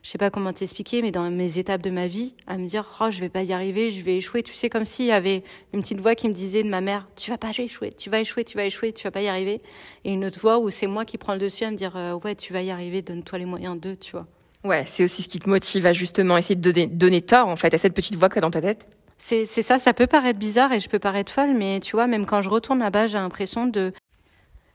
[0.05, 2.87] je sais pas comment t'expliquer, mais dans mes étapes de ma vie, à me dire,
[3.01, 4.43] oh, je vais pas y arriver, je vais échouer.
[4.43, 5.43] Tu sais, comme s'il y avait
[5.73, 8.19] une petite voix qui me disait de ma mère, tu vas pas échouer, tu vas
[8.19, 9.63] échouer, tu vas échouer, tu vas pas y arriver.
[10.03, 12.13] Et une autre voix où c'est moi qui prends le dessus à me dire, euh,
[12.23, 14.27] ouais, tu vas y arriver, donne-toi les moyens d'eux, tu vois.
[14.63, 17.55] Ouais, c'est aussi ce qui te motive à justement essayer de donner, donner tort en
[17.55, 18.87] fait à cette petite voix que tu as dans ta tête.
[19.17, 22.27] C'est ça, ça peut paraître bizarre et je peux paraître folle, mais tu vois, même
[22.27, 23.91] quand je retourne là-bas, j'ai l'impression de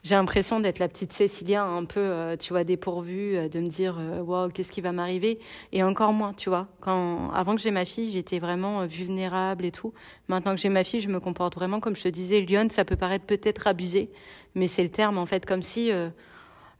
[0.02, 3.68] j'ai l'impression d'être la petite Cécilia un peu, euh, tu vois, dépourvue, euh, de me
[3.68, 5.38] dire, euh, wow, qu'est-ce qui va m'arriver?
[5.72, 6.68] Et encore moins, tu vois.
[6.80, 9.92] Quand, avant que j'ai ma fille, j'étais vraiment vulnérable et tout.
[10.28, 12.40] Maintenant que j'ai ma fille, je me comporte vraiment comme je te disais.
[12.40, 14.10] Lyon, ça peut paraître peut-être abusé,
[14.54, 15.90] mais c'est le terme, en fait, comme si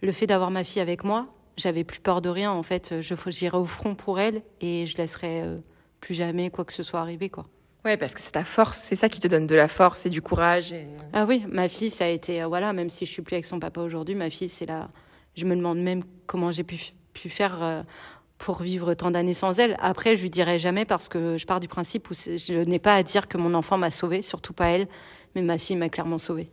[0.00, 1.26] le fait d'avoir ma fille avec moi,
[1.58, 2.94] j'avais plus peur de rien, en fait.
[3.00, 5.44] J'irai au front pour elle et je laisserai
[6.00, 7.46] plus jamais quoi que ce soit arriver, quoi.
[7.84, 10.10] Ouais, parce que c'est ta force, c'est ça qui te donne de la force et
[10.10, 10.74] du courage.
[11.14, 13.58] Ah oui, ma fille, ça a été, voilà, même si je suis plus avec son
[13.58, 14.90] papa aujourd'hui, ma fille, c'est là.
[15.34, 16.78] Je me demande même comment j'ai pu,
[17.14, 17.84] pu faire
[18.36, 19.76] pour vivre tant d'années sans elle.
[19.80, 22.94] Après, je lui dirai jamais parce que je pars du principe où je n'ai pas
[22.96, 24.88] à dire que mon enfant m'a sauvée, surtout pas elle,
[25.34, 26.50] mais ma fille m'a clairement sauvée.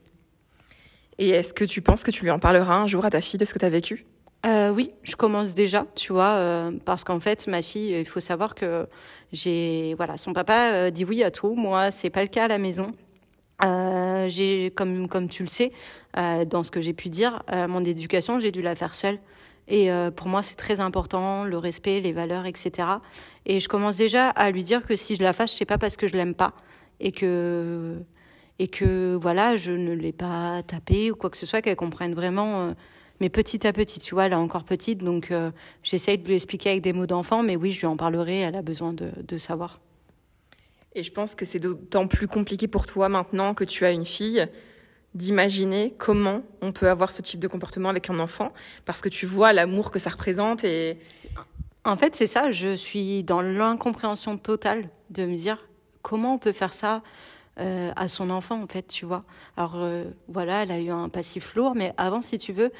[1.17, 3.39] Et est-ce que tu penses que tu lui en parleras un jour à ta fille
[3.39, 4.05] de ce que tu as vécu?
[4.45, 8.19] Euh, Oui, je commence déjà, tu vois, euh, parce qu'en fait, ma fille, il faut
[8.19, 8.87] savoir que
[9.31, 11.55] j'ai, voilà, son papa euh, dit oui à tout.
[11.55, 12.91] Moi, c'est pas le cas à la maison.
[14.27, 15.71] j'ai, comme comme tu le sais,
[16.15, 19.19] dans ce que j'ai pu dire, mon éducation, j'ai dû la faire seule.
[19.67, 22.87] Et euh, pour moi, c'est très important, le respect, les valeurs, etc.
[23.45, 25.97] Et je commence déjà à lui dire que si je la fâche, c'est pas parce
[25.97, 26.53] que je l'aime pas.
[26.99, 27.97] Et que,
[28.59, 32.13] et que voilà, je ne l'ai pas tapée ou quoi que ce soit, qu'elle comprenne
[32.13, 32.73] vraiment.
[33.19, 35.51] Mais petit à petit, tu vois, elle est encore petite, donc euh,
[35.83, 38.55] j'essaye de lui expliquer avec des mots d'enfant, mais oui, je lui en parlerai, elle
[38.55, 39.79] a besoin de, de savoir.
[40.93, 44.05] Et je pense que c'est d'autant plus compliqué pour toi maintenant que tu as une
[44.05, 44.47] fille,
[45.17, 48.53] d'imaginer comment on peut avoir ce type de comportement avec un enfant
[48.85, 50.99] parce que tu vois l'amour que ça représente et
[51.85, 55.67] en fait c'est ça je suis dans l'incompréhension totale de me dire
[56.03, 57.01] comment on peut faire ça
[57.59, 59.23] euh, à son enfant en fait tu vois
[59.55, 62.71] alors euh, voilà elle a eu un passif lourd mais avant si tu veux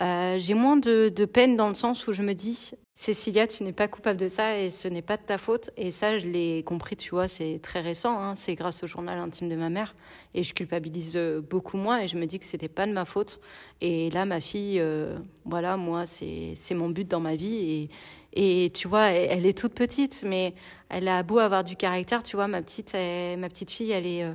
[0.00, 3.62] euh, j'ai moins de, de, peine dans le sens où je me dis, Cécilia, tu
[3.64, 5.70] n'es pas coupable de ça et ce n'est pas de ta faute.
[5.76, 8.20] Et ça, je l'ai compris, tu vois, c'est très récent.
[8.20, 9.94] Hein, c'est grâce au journal intime de ma mère.
[10.34, 11.18] Et je culpabilise
[11.48, 13.40] beaucoup moins et je me dis que c'était pas de ma faute.
[13.80, 17.88] Et là, ma fille, euh, voilà, moi, c'est mon but dans ma vie.
[18.32, 20.54] Et, tu vois, elle, est toute petite, mais
[20.88, 22.22] elle a beau avoir du caractère.
[22.24, 24.24] Tu vois, ma petite, ma petite fille, elle est.
[24.24, 24.34] Euh,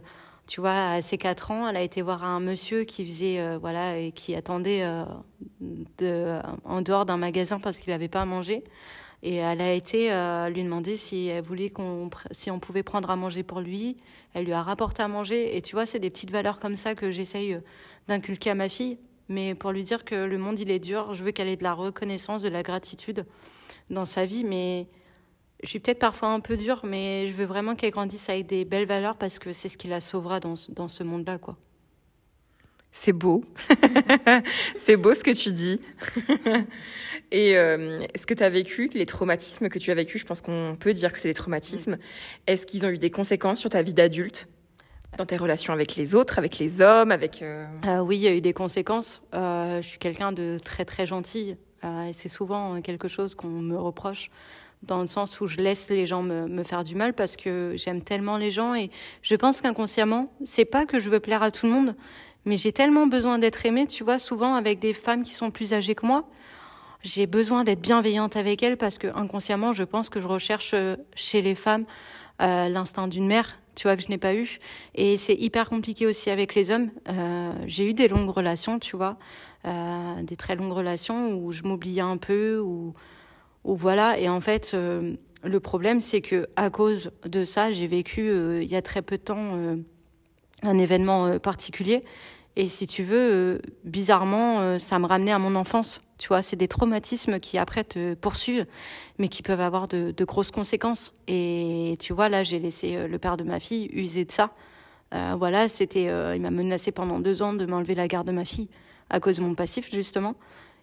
[0.49, 3.59] tu vois, à ses 4 ans, elle a été voir un monsieur qui faisait, euh,
[3.59, 5.05] voilà, et qui attendait euh,
[5.99, 8.63] de, en dehors d'un magasin parce qu'il n'avait pas à manger.
[9.21, 13.11] Et elle a été euh, lui demander si elle voulait qu'on, si on pouvait prendre
[13.11, 13.97] à manger pour lui.
[14.33, 15.55] Elle lui a rapporté à manger.
[15.55, 17.59] Et tu vois, c'est des petites valeurs comme ça que j'essaye
[18.07, 18.97] d'inculquer à ma fille.
[19.27, 21.63] Mais pour lui dire que le monde, il est dur, je veux qu'elle ait de
[21.63, 23.23] la reconnaissance, de la gratitude
[23.91, 24.43] dans sa vie.
[24.43, 24.87] Mais
[25.63, 28.65] je suis peut-être parfois un peu dure, mais je veux vraiment qu'elle grandisse avec des
[28.65, 31.57] belles valeurs parce que c'est ce qui la sauvera dans, dans ce monde-là, quoi.
[32.91, 33.43] C'est beau.
[34.77, 35.79] c'est beau ce que tu dis.
[37.31, 40.17] Et euh, est-ce que tu as vécu les traumatismes que tu as vécu?
[40.17, 41.97] Je pense qu'on peut dire que c'est des traumatismes.
[42.47, 44.47] Est-ce qu'ils ont eu des conséquences sur ta vie d'adulte?
[45.17, 47.41] Dans tes relations avec les autres, avec les hommes, avec...
[47.41, 47.65] Euh...
[47.85, 49.21] Euh, oui, il y a eu des conséquences.
[49.33, 53.77] Euh, je suis quelqu'un de très très gentil et c'est souvent quelque chose qu'on me
[53.77, 54.29] reproche
[54.83, 58.01] dans le sens où je laisse les gens me, faire du mal parce que j'aime
[58.01, 58.89] tellement les gens et
[59.21, 61.95] je pense qu'inconsciemment, c'est pas que je veux plaire à tout le monde,
[62.45, 65.73] mais j'ai tellement besoin d'être aimée, tu vois, souvent avec des femmes qui sont plus
[65.73, 66.27] âgées que moi.
[67.03, 70.97] J'ai besoin d'être bienveillante avec elles parce que inconsciemment, je pense que je recherche euh,
[71.15, 71.85] chez les femmes
[72.41, 74.59] euh, l'instinct d'une mère, tu vois, que je n'ai pas eu.
[74.95, 76.89] Et c'est hyper compliqué aussi avec les hommes.
[77.07, 79.17] Euh, j'ai eu des longues relations, tu vois,
[79.65, 82.93] des très longues relations où je m'oubliais un peu, où
[83.63, 84.19] voilà.
[84.19, 88.63] Et en fait, euh, le problème, c'est que à cause de ça, j'ai vécu euh,
[88.63, 89.75] il y a très peu de temps euh,
[90.63, 92.01] un événement particulier.
[92.55, 96.01] Et si tu veux, bizarrement, ça me ramenait à mon enfance.
[96.17, 98.65] Tu vois, c'est des traumatismes qui après te poursuivent,
[99.17, 101.13] mais qui peuvent avoir de, de grosses conséquences.
[101.27, 104.51] Et tu vois, là, j'ai laissé le père de ma fille user de ça.
[105.13, 108.67] voilà, c'était, il m'a menacé pendant deux ans de m'enlever la garde de ma fille
[109.09, 110.35] à cause de mon passif, justement.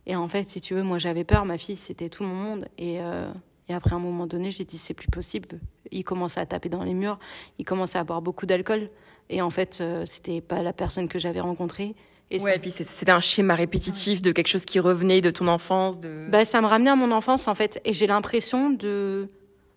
[0.06, 2.68] Et en fait, si tu veux, moi j'avais peur, ma fille c'était tout mon monde.
[2.78, 3.30] Et, euh,
[3.68, 5.60] et après un moment donné, j'ai dit c'est plus possible.
[5.90, 7.18] Il commençait à taper dans les murs,
[7.58, 8.90] il commençait à boire beaucoup d'alcool.
[9.28, 11.96] Et en fait, euh, c'était pas la personne que j'avais rencontrée.
[12.30, 15.46] Et ouais, et puis c'était un schéma répétitif de quelque chose qui revenait de ton
[15.46, 16.00] enfance.
[16.00, 16.26] De...
[16.28, 17.80] Bah, ça me ramenait à mon enfance en fait.
[17.84, 19.28] Et j'ai l'impression de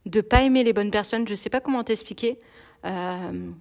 [0.06, 1.28] de pas aimer les bonnes personnes.
[1.28, 2.40] Je sais pas comment t'expliquer.
[2.86, 3.52] Euh,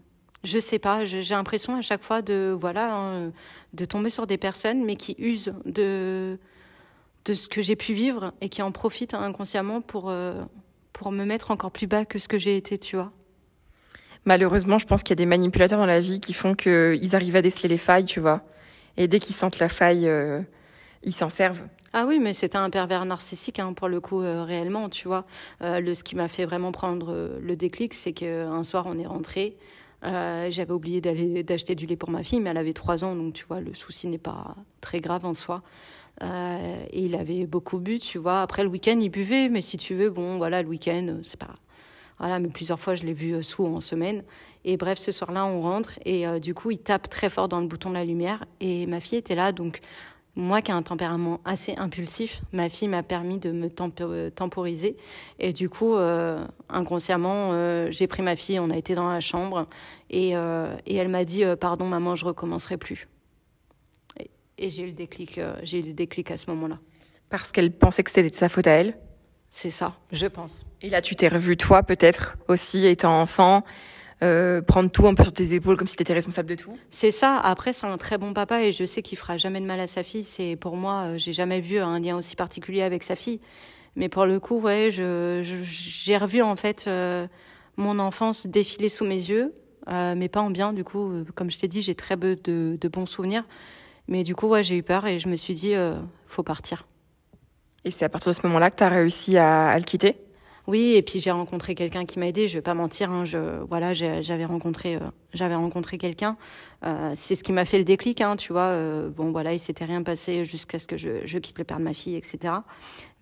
[0.45, 1.05] je sais pas.
[1.05, 3.33] J'ai l'impression à chaque fois de voilà hein,
[3.75, 6.39] de tomber sur des personnes, mais qui usent de
[7.29, 10.43] de ce que j'ai pu vivre et qui en profitent inconsciemment pour, euh,
[10.93, 13.12] pour me mettre encore plus bas que ce que j'ai été, tu vois.
[14.24, 17.37] Malheureusement, je pense qu'il y a des manipulateurs dans la vie qui font qu'ils arrivent
[17.37, 18.43] à déceler les failles, tu vois.
[18.97, 20.41] Et dès qu'ils sentent la faille, euh,
[21.03, 21.62] ils s'en servent.
[21.93, 25.24] Ah oui, mais c'était un pervers narcissique, hein, pour le coup, euh, réellement, tu vois.
[25.61, 29.57] le, ce qui m'a fait vraiment prendre le déclic, c'est qu'un soir, on est rentré.
[30.03, 33.35] J'avais oublié d'aller d'acheter du lait pour ma fille, mais elle avait trois ans, donc
[33.35, 35.62] tu vois, le souci n'est pas très grave en soi.
[36.23, 38.43] Euh, il avait beaucoup bu, tu vois.
[38.43, 41.55] Après le week-end, il buvait, mais si tu veux, bon, voilà, le week-end, c'est pas.
[42.19, 44.25] Voilà, mais plusieurs fois, je l'ai vu euh, sous en semaine.
[44.64, 47.61] Et bref, ce soir-là, on rentre et euh, du coup, il tape très fort dans
[47.61, 48.45] le bouton de la lumière.
[48.61, 49.81] Et ma fille était là, donc
[50.39, 53.69] moi qui ai un tempérament assez impulsif, ma fille m'a permis de me
[54.31, 54.97] temporiser.
[55.39, 59.21] Et du coup, euh, inconsciemment, euh, j'ai pris ma fille, on a été dans la
[59.21, 59.66] chambre
[60.11, 63.09] et, euh, et elle m'a dit Pardon, maman, je recommencerai plus.
[64.59, 66.79] Et, j'ai eu le déclic, j'ai eu le déclic à ce moment-là.
[67.31, 68.99] Parce qu'elle pensait que c'était de sa faute à elle
[69.51, 70.67] C'est ça, je pense.
[70.83, 73.65] Et là, tu t'es revue, toi, peut-être aussi, étant enfant
[74.21, 76.77] euh, prendre tout un peu sur tes épaules comme si tu étais responsable de tout
[76.91, 77.39] C'est ça.
[77.39, 79.87] Après, c'est un très bon papa et je sais qu'il fera jamais de mal à
[79.87, 80.25] sa fille.
[80.25, 83.41] C'est pour moi, euh, j'ai jamais vu un lien aussi particulier avec sa fille.
[83.95, 87.29] Mais pour le coup, ouais, je, j'ai revu en fait euh,
[87.77, 89.55] mon enfance défiler sous mes yeux,
[89.87, 90.73] mais pas en bien.
[90.73, 93.45] Du coup, comme je t'ai dit, j'ai très peu de, de, bons souvenirs.
[94.09, 95.75] Mais du coup, ouais, j'ai eu peur et je me suis dit,
[96.27, 96.87] faut partir.
[97.85, 100.17] Et c'est à partir de ce moment-là que tu as réussi à, à le quitter?
[100.69, 102.47] Oui, et puis j'ai rencontré quelqu'un qui m'a aidé.
[102.47, 105.01] Je vais pas mentir, hein, je voilà, j'avais rencontré, euh,
[105.33, 106.37] j'avais rencontré quelqu'un.
[106.85, 108.67] Euh, c'est ce qui m'a fait le déclic, hein, tu vois.
[108.67, 111.79] Euh, bon, voilà, il s'était rien passé jusqu'à ce que je, je, quitte le père
[111.79, 112.53] de ma fille, etc.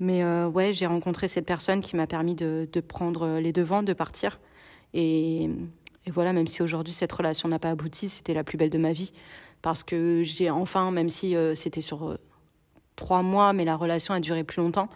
[0.01, 3.93] Mais ouais, j'ai rencontré cette personne qui m'a permis de, de, prendre les devants, de
[3.93, 4.41] partir.
[4.93, 8.70] Et, et voilà, même si aujourd'hui cette relation n'a pas abouti, c'était la plus belle
[8.70, 9.12] de ma vie
[9.66, 12.16] parce que j'ai enfin, même si c'était sur
[12.94, 14.88] trois mois, mais la relation a duré plus longtemps.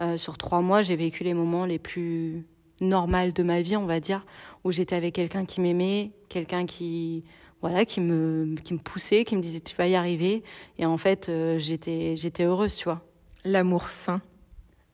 [0.00, 2.44] Euh, sur trois mois, j'ai vécu les moments les plus
[2.80, 4.26] normaux de ma vie, on va dire,
[4.64, 7.22] où j'étais avec quelqu'un qui m'aimait, quelqu'un qui
[7.60, 10.42] voilà qui me qui me poussait, qui me disait tu vas y arriver
[10.78, 13.00] et en fait euh, j'étais j'étais heureuse, tu vois.
[13.44, 14.20] L'amour sain.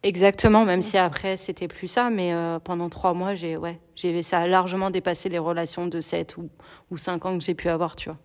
[0.03, 4.23] Exactement, même si après c'était plus ça, mais euh, pendant trois mois, j'ai ouais, j'ai
[4.23, 6.51] ça a largement dépassé les relations de 7 ou,
[6.91, 8.19] ou 5 ans que j'ai pu avoir, tu vois.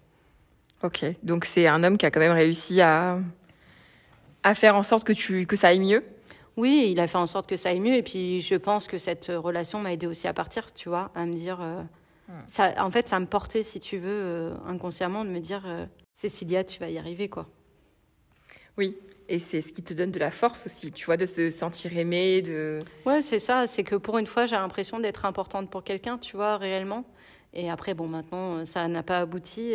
[0.82, 3.20] Ok, donc c'est un homme qui a quand même réussi à,
[4.44, 6.04] à faire en sorte que, tu, que ça aille mieux?
[6.56, 7.96] Oui, il a fait en sorte que ça aille mieux.
[7.96, 11.26] Et puis, je pense que cette relation m'a aidé aussi à partir, tu vois, à
[11.26, 11.62] me dire.
[11.62, 11.82] Euh,
[12.48, 15.86] ça, en fait, ça me portait, si tu veux, euh, inconsciemment, de me dire euh,
[16.14, 17.48] Cécilia, tu vas y arriver, quoi.
[18.78, 18.98] Oui,
[19.30, 21.98] et c'est ce qui te donne de la force aussi, tu vois, de se sentir
[21.98, 22.80] aimé, de.
[23.06, 23.66] Ouais, c'est ça.
[23.66, 27.06] C'est que pour une fois, j'ai l'impression d'être importante pour quelqu'un, tu vois, réellement.
[27.54, 29.74] Et après, bon, maintenant, ça n'a pas abouti.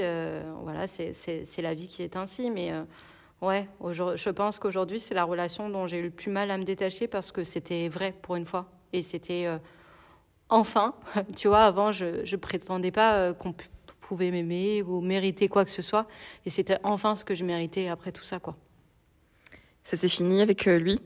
[0.63, 2.51] voilà, c'est la vie qui est ainsi.
[2.51, 2.73] Mais
[3.45, 6.65] Ouais, je pense qu'aujourd'hui, c'est la relation dont j'ai eu le plus mal à me
[6.65, 8.71] détacher parce que c'était vrai pour une fois.
[8.95, 9.59] Et c'était euh,
[10.49, 10.95] enfin,
[11.37, 13.55] tu vois, avant, je ne prétendais pas euh, qu'on
[14.01, 16.07] pouvait m'aimer ou mériter quoi que ce soit.
[16.47, 18.57] Et c'était enfin ce que je méritais après tout ça, quoi.
[19.83, 20.99] Ça s'est fini avec euh, lui?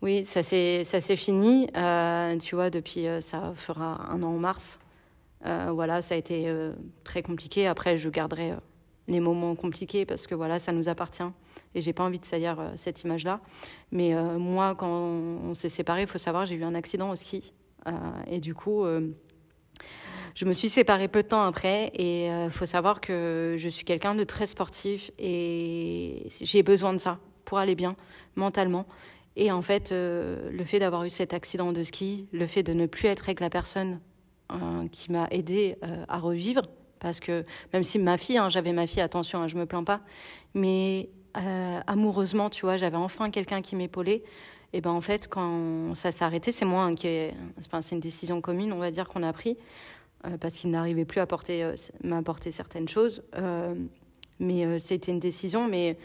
[0.00, 1.66] Oui, ça s'est fini.
[2.40, 4.78] tu vois, depuis, ça fera un an en mars.
[5.72, 6.52] Voilà, ça a été
[7.04, 7.66] très compliqué.
[7.66, 8.54] Après, je garderai
[9.08, 11.22] les moments compliqués parce que voilà, ça nous appartient
[11.74, 13.40] et j'ai pas envie de salir euh, cette image-là.
[13.92, 17.16] Mais euh, moi, quand on, s'est séparés, il faut savoir, j'ai eu un accident au
[17.16, 17.52] ski
[17.86, 17.92] euh,
[18.26, 18.84] et du coup,
[20.34, 23.84] je me suis séparée peu de temps après et il faut savoir que je suis
[23.84, 27.96] quelqu'un de très sportif et j'ai besoin de ça pour aller bien
[28.34, 28.86] mentalement.
[29.36, 32.86] Et en fait, le fait d'avoir eu cet accident de ski, le fait de ne
[32.86, 34.00] plus être avec la personne
[34.92, 35.76] qui m'a aidé
[36.08, 36.62] à revivre,
[37.00, 39.84] parce que même si ma fille, hein, j'avais ma fille, attention, hein, je me plains
[39.84, 40.00] pas,
[40.54, 44.22] mais euh, amoureusement, tu vois, j'avais enfin quelqu'un qui m'épaulait.
[44.72, 47.94] Et ben en fait, quand ça s'est arrêté, c'est moi hein, qui, est, enfin, c'est
[47.94, 49.56] une décision commune, on va dire qu'on a pris,
[50.26, 53.22] euh, parce qu'il n'arrivait plus à porter, euh, m'apporter certaines choses.
[54.38, 55.96] mais c'était une décision, mais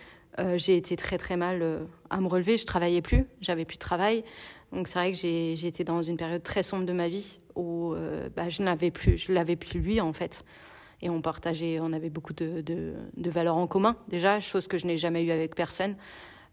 [0.56, 2.58] j'ai été très très mal à me relever.
[2.58, 4.24] Je travaillais plus, j'avais plus de travail.
[4.72, 7.96] Donc c'est vrai que j'ai été dans une période très sombre de ma vie où
[8.36, 10.44] bah, je n'avais plus, je l'avais plus lui en fait
[11.02, 14.98] et on partageait, on avait beaucoup de, valeurs en commun déjà, chose que je n'ai
[14.98, 15.96] jamais eue avec personne.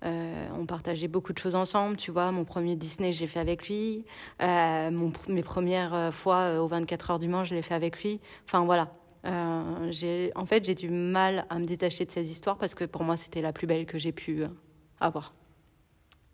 [0.04, 2.30] Euh, on partageait beaucoup de choses ensemble, tu vois.
[2.30, 4.04] Mon premier Disney, j'ai fait avec lui.
[4.40, 8.20] Euh, mes premières euh, fois aux 24 heures du Mans, je l'ai fait avec lui.
[8.46, 8.92] Enfin voilà.
[9.24, 13.16] en fait, j'ai du mal à me détacher de ces histoires parce que pour moi,
[13.16, 14.44] c'était la plus belle que j'ai pu
[15.00, 15.34] avoir.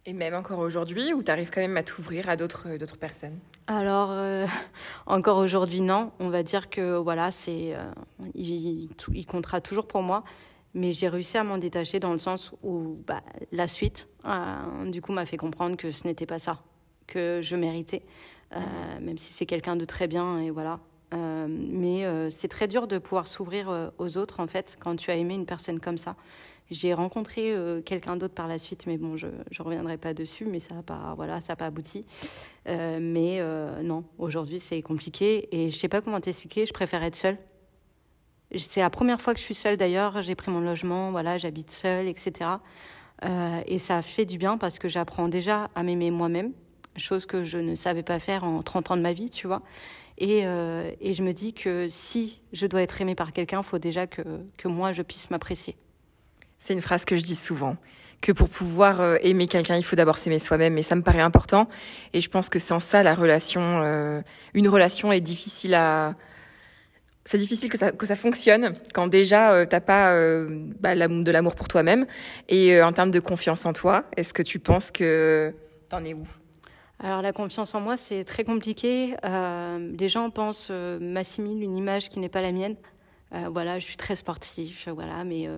[0.06, 3.38] Et même encore aujourd'hui, où tu arrives quand même à t'ouvrir à d'autres, d'autres personnes?
[3.66, 4.46] Alors, euh,
[5.06, 6.12] encore aujourd'hui, non.
[6.18, 7.90] On va dire que voilà, c'est, euh,
[8.34, 10.22] il, il, comptera toujours pour moi.
[10.74, 15.00] Mais j'ai réussi à m'en détacher dans le sens où bah, la suite, euh, du
[15.00, 16.60] coup, m'a fait comprendre que ce n'était pas ça
[17.06, 18.02] que je méritais,
[19.00, 20.80] même si c'est quelqu'un de très bien et voilà.
[21.12, 25.34] mais c'est très dur de pouvoir s'ouvrir aux autres, en fait, quand tu as aimé
[25.34, 26.16] une personne comme ça.
[26.70, 30.46] J'ai rencontré euh, quelqu'un d'autre par la suite, mais bon, je ne reviendrai pas dessus,
[30.46, 32.06] mais ça n'a pas, voilà, pas abouti.
[32.68, 37.02] Euh, mais euh, non, aujourd'hui, c'est compliqué et je sais pas comment t'expliquer, je préfère
[37.02, 37.36] être seule.
[38.56, 41.70] C'est la première fois que je suis seule d'ailleurs, j'ai pris mon logement, voilà, j'habite
[41.70, 42.50] seule, etc.
[43.66, 46.52] et ça fait du bien parce que j'apprends déjà à m'aimer moi-même,
[46.96, 49.62] chose que je ne savais pas faire en 30 ans de ma vie, tu vois.
[50.18, 53.78] Et, et je me dis que si je dois être aimée par quelqu'un, il faut
[53.78, 54.22] déjà que,
[54.56, 55.76] que moi, je puisse m'apprécier.
[56.64, 57.76] C'est une phrase que je dis souvent.
[58.22, 60.78] que pour pouvoir euh, aimer quelqu'un, il faut d'abord s'aimer soi-même.
[60.78, 61.68] Et ça me paraît important.
[62.14, 64.22] Et je pense que sans ça, la relation, euh,
[64.54, 66.14] une relation est difficile à.
[67.26, 70.14] C'est difficile que ça, fonctionne quand déjà euh, t'as pas
[70.80, 72.06] bah, de l'amour pour toi-même.
[72.48, 75.54] Et en termes de confiance en toi, est-ce que tu penses que
[75.90, 76.26] t'en es où?
[76.98, 79.16] Alors la confiance en moi, c'est très compliqué.
[79.22, 82.76] les gens pensent, m'assimilent une image qui n'est pas la mienne.
[83.50, 85.48] voilà, je suis très sportive, voilà, mais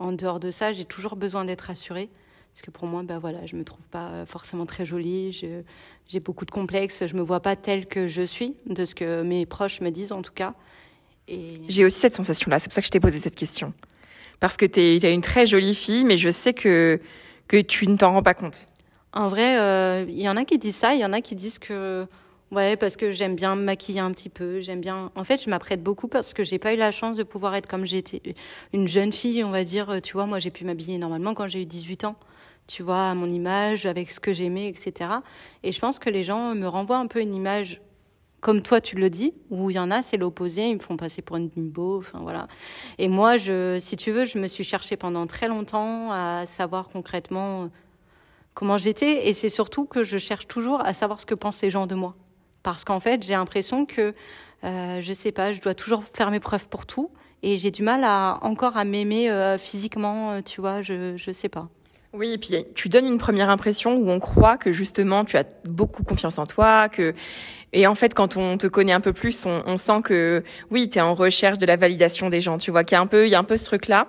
[0.00, 2.08] en dehors de ça, j'ai toujours besoin d'être rassurée.
[2.52, 5.32] Parce que pour moi, bah voilà, je me trouve pas forcément très jolie.
[6.08, 7.06] J'ai beaucoup de complexes.
[7.06, 10.10] Je me vois pas telle que je suis, de ce que mes proches me disent
[10.10, 10.54] en tout cas.
[11.28, 11.60] Et...
[11.68, 12.58] J'ai aussi cette sensation-là.
[12.58, 13.72] C'est pour ça que je t'ai posé cette question.
[14.40, 16.98] Parce que tu es, une très jolie fille, mais je sais que,
[17.46, 18.68] que tu ne t'en rends pas compte.
[19.12, 20.94] En vrai, euh, il y en a qui disent ça.
[20.94, 22.06] Il y en a qui disent que
[22.50, 24.60] Ouais, parce que j'aime bien me maquiller un petit peu.
[24.60, 25.12] J'aime bien.
[25.14, 27.68] En fait, je m'apprête beaucoup parce que j'ai pas eu la chance de pouvoir être
[27.68, 28.22] comme j'étais
[28.72, 30.00] une jeune fille, on va dire.
[30.02, 32.16] Tu vois, moi, j'ai pu m'habiller normalement quand j'ai eu 18 ans.
[32.66, 35.10] Tu vois, à mon image, avec ce que j'aimais, etc.
[35.62, 37.80] Et je pense que les gens me renvoient un peu une image
[38.40, 40.96] comme toi tu le dis, où il y en a, c'est l'opposé, ils me font
[40.96, 42.48] passer pour une bimbo, enfin voilà.
[42.98, 46.88] Et moi, je, si tu veux, je me suis cherchée pendant très longtemps à savoir
[46.88, 47.68] concrètement
[48.54, 51.70] comment j'étais, et c'est surtout que je cherche toujours à savoir ce que pensent les
[51.70, 52.16] gens de moi.
[52.62, 54.14] Parce qu'en fait, j'ai l'impression que,
[54.64, 57.10] euh, je sais pas, je dois toujours faire mes preuves pour tout.
[57.42, 61.30] Et j'ai du mal à encore à m'aimer euh, physiquement, euh, tu vois, je, je
[61.32, 61.68] sais pas.
[62.12, 65.44] Oui, et puis tu donnes une première impression où on croit que justement tu as
[65.64, 67.14] beaucoup confiance en toi, que
[67.72, 70.42] et en fait quand on te connaît un peu plus, on, sent que
[70.72, 73.00] oui, tu es en recherche de la validation des gens, tu vois qu'il y a
[73.00, 74.08] un peu il y a un peu ce truc là,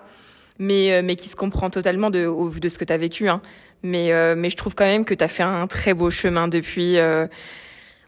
[0.57, 3.29] mais mais qui se comprend totalement de au vu de ce que tu as vécu
[3.29, 3.39] hein.
[3.83, 6.97] Mais mais je trouve quand même que tu as fait un très beau chemin depuis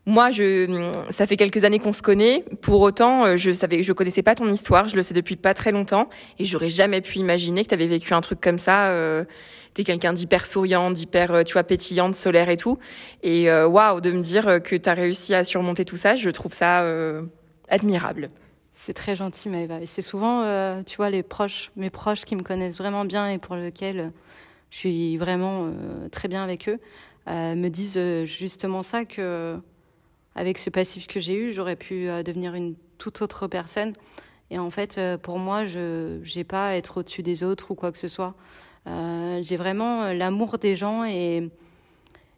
[0.06, 2.44] moi, je, ça fait quelques années qu'on se connaît.
[2.62, 4.88] Pour autant, euh, je savais, je connaissais pas ton histoire.
[4.88, 7.88] Je le sais depuis pas très longtemps, et j'aurais jamais pu imaginer que tu avais
[7.88, 8.90] vécu un truc comme ça.
[8.90, 9.24] Euh,
[9.74, 12.78] T'es quelqu'un d'hyper souriant, d'hyper, euh, tu vois, pétillante, solaire et tout.
[13.24, 16.30] Et euh, waouh, de me dire que tu as réussi à surmonter tout ça, je
[16.30, 16.86] trouve ça
[17.70, 18.30] admirable.
[18.74, 19.82] C'est très gentil, Maëva.
[19.82, 20.44] Et c'est souvent,
[20.84, 24.12] tu vois, les proches, mes proches qui me connaissent vraiment bien et pour lesquels
[24.70, 25.72] je suis vraiment
[26.12, 26.80] très bien avec eux,
[27.26, 29.58] me disent justement ça que
[30.36, 33.94] avec ce passif que j'ai eu, j'aurais pu euh, devenir une toute autre personne.
[34.50, 37.76] Et en fait, euh, pour moi, je n'ai pas à être au-dessus des autres ou
[37.76, 38.36] quoi que ce soit.
[38.88, 41.50] Euh, j'ai vraiment l'amour des gens et,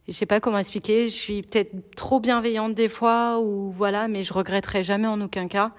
[0.06, 1.08] je sais pas comment expliquer.
[1.08, 5.48] Je suis peut-être trop bienveillante des fois ou voilà, mais je regretterai jamais en aucun
[5.48, 5.72] cas.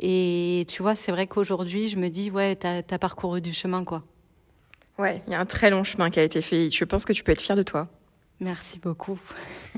[0.00, 3.84] Et tu vois, c'est vrai qu'aujourd'hui, je me dis, ouais, tu as parcouru du chemin,
[3.84, 4.02] quoi.
[4.98, 6.70] Ouais, il y a un très long chemin qui a été fait.
[6.70, 7.88] Je pense que tu peux être fière de toi.
[8.40, 9.18] Merci beaucoup.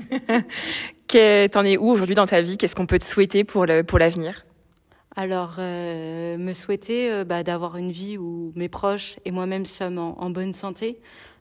[1.07, 2.57] T'en es où aujourd'hui dans ta vie?
[2.57, 4.45] Qu'est-ce qu'on peut te souhaiter pour l'avenir?
[5.19, 9.97] Alors, euh, me souhaiter euh, bah, d'avoir une vie où mes proches et moi-même sommes
[9.97, 10.99] en, bonne santé.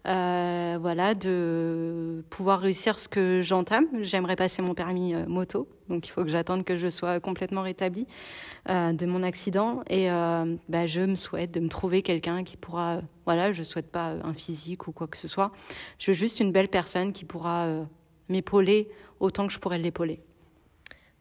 [0.08, 3.84] Euh, voilà, de pouvoir réussir ce que j'entame.
[4.00, 8.06] J'aimerais passer mon permis moto, donc il faut que j'attende que je sois complètement rétablie
[8.66, 9.82] de mon accident.
[9.90, 14.14] Et bah, je me souhaite de me trouver quelqu'un qui pourra, voilà, je souhaite pas
[14.22, 15.50] un physique ou quoi que ce soit.
[15.98, 17.66] Je veux juste une belle personne qui pourra
[18.28, 18.88] m'épauler
[19.20, 20.20] autant que je pourrais l'épauler.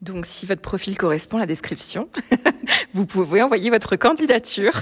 [0.02, 2.10] Donc, si votre profil correspond à la description,
[2.94, 4.74] vous pouvez envoyer votre candidature.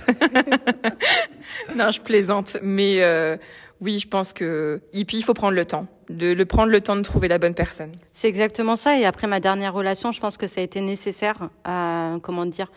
[1.76, 3.38] non, je plaisante, mais euh,
[3.80, 6.82] oui, je pense que et puis il faut prendre le temps, de le prendre le
[6.82, 7.92] temps de trouver la bonne personne.
[8.14, 8.98] C'est exactement ça.
[8.98, 11.50] Et après ma dernière relation, je pense que ça a été nécessaire.
[11.64, 12.72] À, comment dire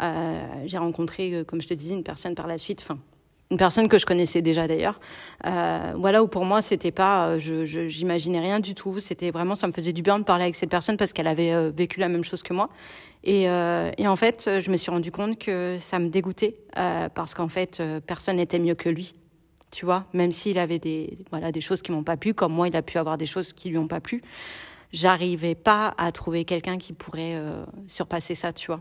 [0.00, 2.84] euh, J'ai rencontré, euh, comme je te disais, une personne par la suite.
[2.88, 2.98] Enfin,
[3.52, 4.98] une personne que je connaissais déjà d'ailleurs.
[5.46, 8.98] Euh, voilà où pour moi c'était pas, euh, je, j'imaginais rien du tout.
[8.98, 11.52] C'était vraiment, ça me faisait du bien de parler avec cette personne parce qu'elle avait
[11.52, 12.70] euh, vécu la même chose que moi.
[13.24, 16.56] Et, en fait, je me suis rendu compte que ça me dégoûtait
[17.14, 19.14] parce qu'en fait, personne n'était mieux que lui.
[19.70, 22.66] Tu vois, même s'il avait des, voilà, des choses qui m'ont pas plu, comme moi,
[22.66, 24.22] il a pu avoir des choses qui lui ont pas plu.
[24.92, 27.40] J'arrivais pas à trouver quelqu'un qui pourrait
[27.86, 28.80] surpasser ça, tu vois.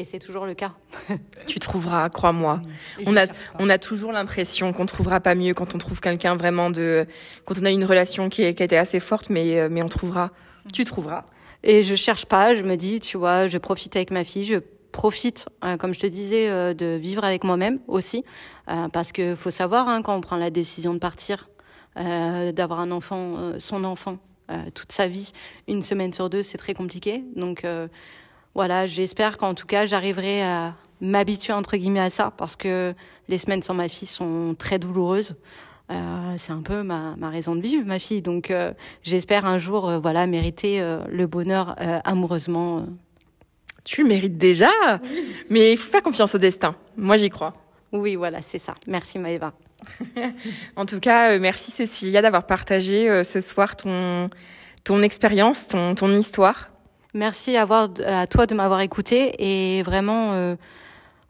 [0.00, 0.72] Et c'est toujours le cas.
[1.46, 2.62] tu trouveras, crois-moi.
[3.04, 3.26] On a,
[3.58, 7.06] on a toujours l'impression qu'on trouvera pas mieux quand on trouve quelqu'un vraiment de,
[7.44, 9.82] quand on a une relation qui, est, qui a été assez forte, mais, euh, mais
[9.82, 10.30] on trouvera.
[10.64, 10.70] Mm.
[10.72, 11.26] Tu trouveras.
[11.64, 14.56] Et je cherche pas, je me dis, tu vois, je profite avec ma fille, je
[14.90, 18.24] profite, euh, comme je te disais, euh, de vivre avec moi-même aussi,
[18.94, 21.50] parce que faut savoir hein, quand on prend la décision de partir,
[21.96, 24.16] d'avoir un enfant, son enfant,
[24.74, 25.32] toute sa vie,
[25.68, 27.22] une semaine sur deux, c'est très compliqué.
[27.34, 27.66] Donc
[28.54, 32.94] voilà, j'espère qu'en tout cas, j'arriverai à m'habituer entre guillemets à ça parce que
[33.28, 35.36] les semaines sans ma fille sont très douloureuses.
[35.90, 38.22] Euh, c'est un peu ma, ma, raison de vivre, ma fille.
[38.22, 38.72] Donc, euh,
[39.02, 42.86] j'espère un jour, euh, voilà, mériter le bonheur amoureusement.
[43.84, 44.70] Tu le mérites déjà,
[45.48, 46.74] mais il faut faire confiance au destin.
[46.96, 47.54] Moi, j'y crois.
[47.92, 48.74] Oui, voilà, c'est ça.
[48.86, 49.52] Merci Maëva.
[50.76, 54.28] en tout cas, merci Cécilia d'avoir partagé ce soir ton,
[54.84, 56.69] ton expérience, ton, ton histoire.
[57.14, 57.66] Merci à,
[58.06, 60.56] à toi de m'avoir écouté et vraiment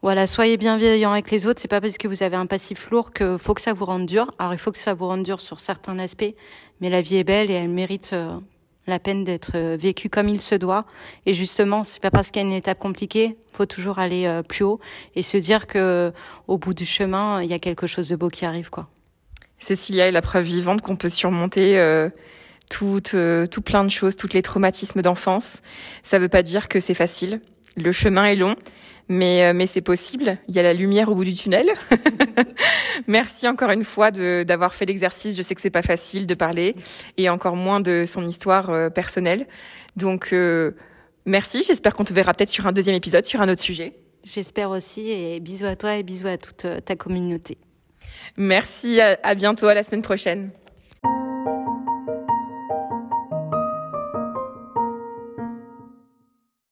[0.03, 1.61] voilà, soyez bienveillants avec les autres.
[1.61, 4.07] C'est pas parce que vous avez un passif lourd que faut que ça vous rende
[4.07, 4.33] dur.
[4.39, 6.35] Alors il faut que ça vous rende dur sur certains aspects,
[6.81, 8.39] mais la vie est belle et elle mérite euh,
[8.87, 10.87] la peine d'être euh, vécue comme il se doit.
[11.27, 14.43] Et justement, c'est pas parce qu'il y a une étape compliquée, faut toujours aller euh,
[14.43, 14.81] plus haut
[15.17, 16.15] et se dire que
[16.49, 18.89] au bout du chemin, il y a quelque chose de beau qui arrive, quoi.
[19.59, 21.79] Cécilia est la preuve vivante qu'on peut surmonter
[22.71, 25.61] tout, tout plein de choses, tous les traumatismes d'enfance.
[26.03, 27.41] Ça veut pas dire que c'est facile.
[27.77, 28.57] Le chemin est long,
[29.11, 30.39] mais, euh, mais c'est possible.
[30.49, 31.69] Il y a la lumière au bout du tunnel.
[33.09, 35.37] Merci encore une fois d'avoir fait l'exercice.
[35.37, 36.77] Je sais que c'est pas facile de parler
[37.17, 39.47] et encore moins de son histoire euh, personnelle.
[39.97, 40.73] Donc euh,
[41.27, 41.65] merci.
[41.67, 43.95] J'espère qu'on te verra peut-être sur un deuxième épisode sur un autre sujet.
[44.23, 47.59] J'espère aussi et bisous à toi et bisous à toute ta communauté.
[48.37, 49.01] Merci.
[49.01, 49.67] À, à bientôt.
[49.67, 50.51] À la semaine prochaine.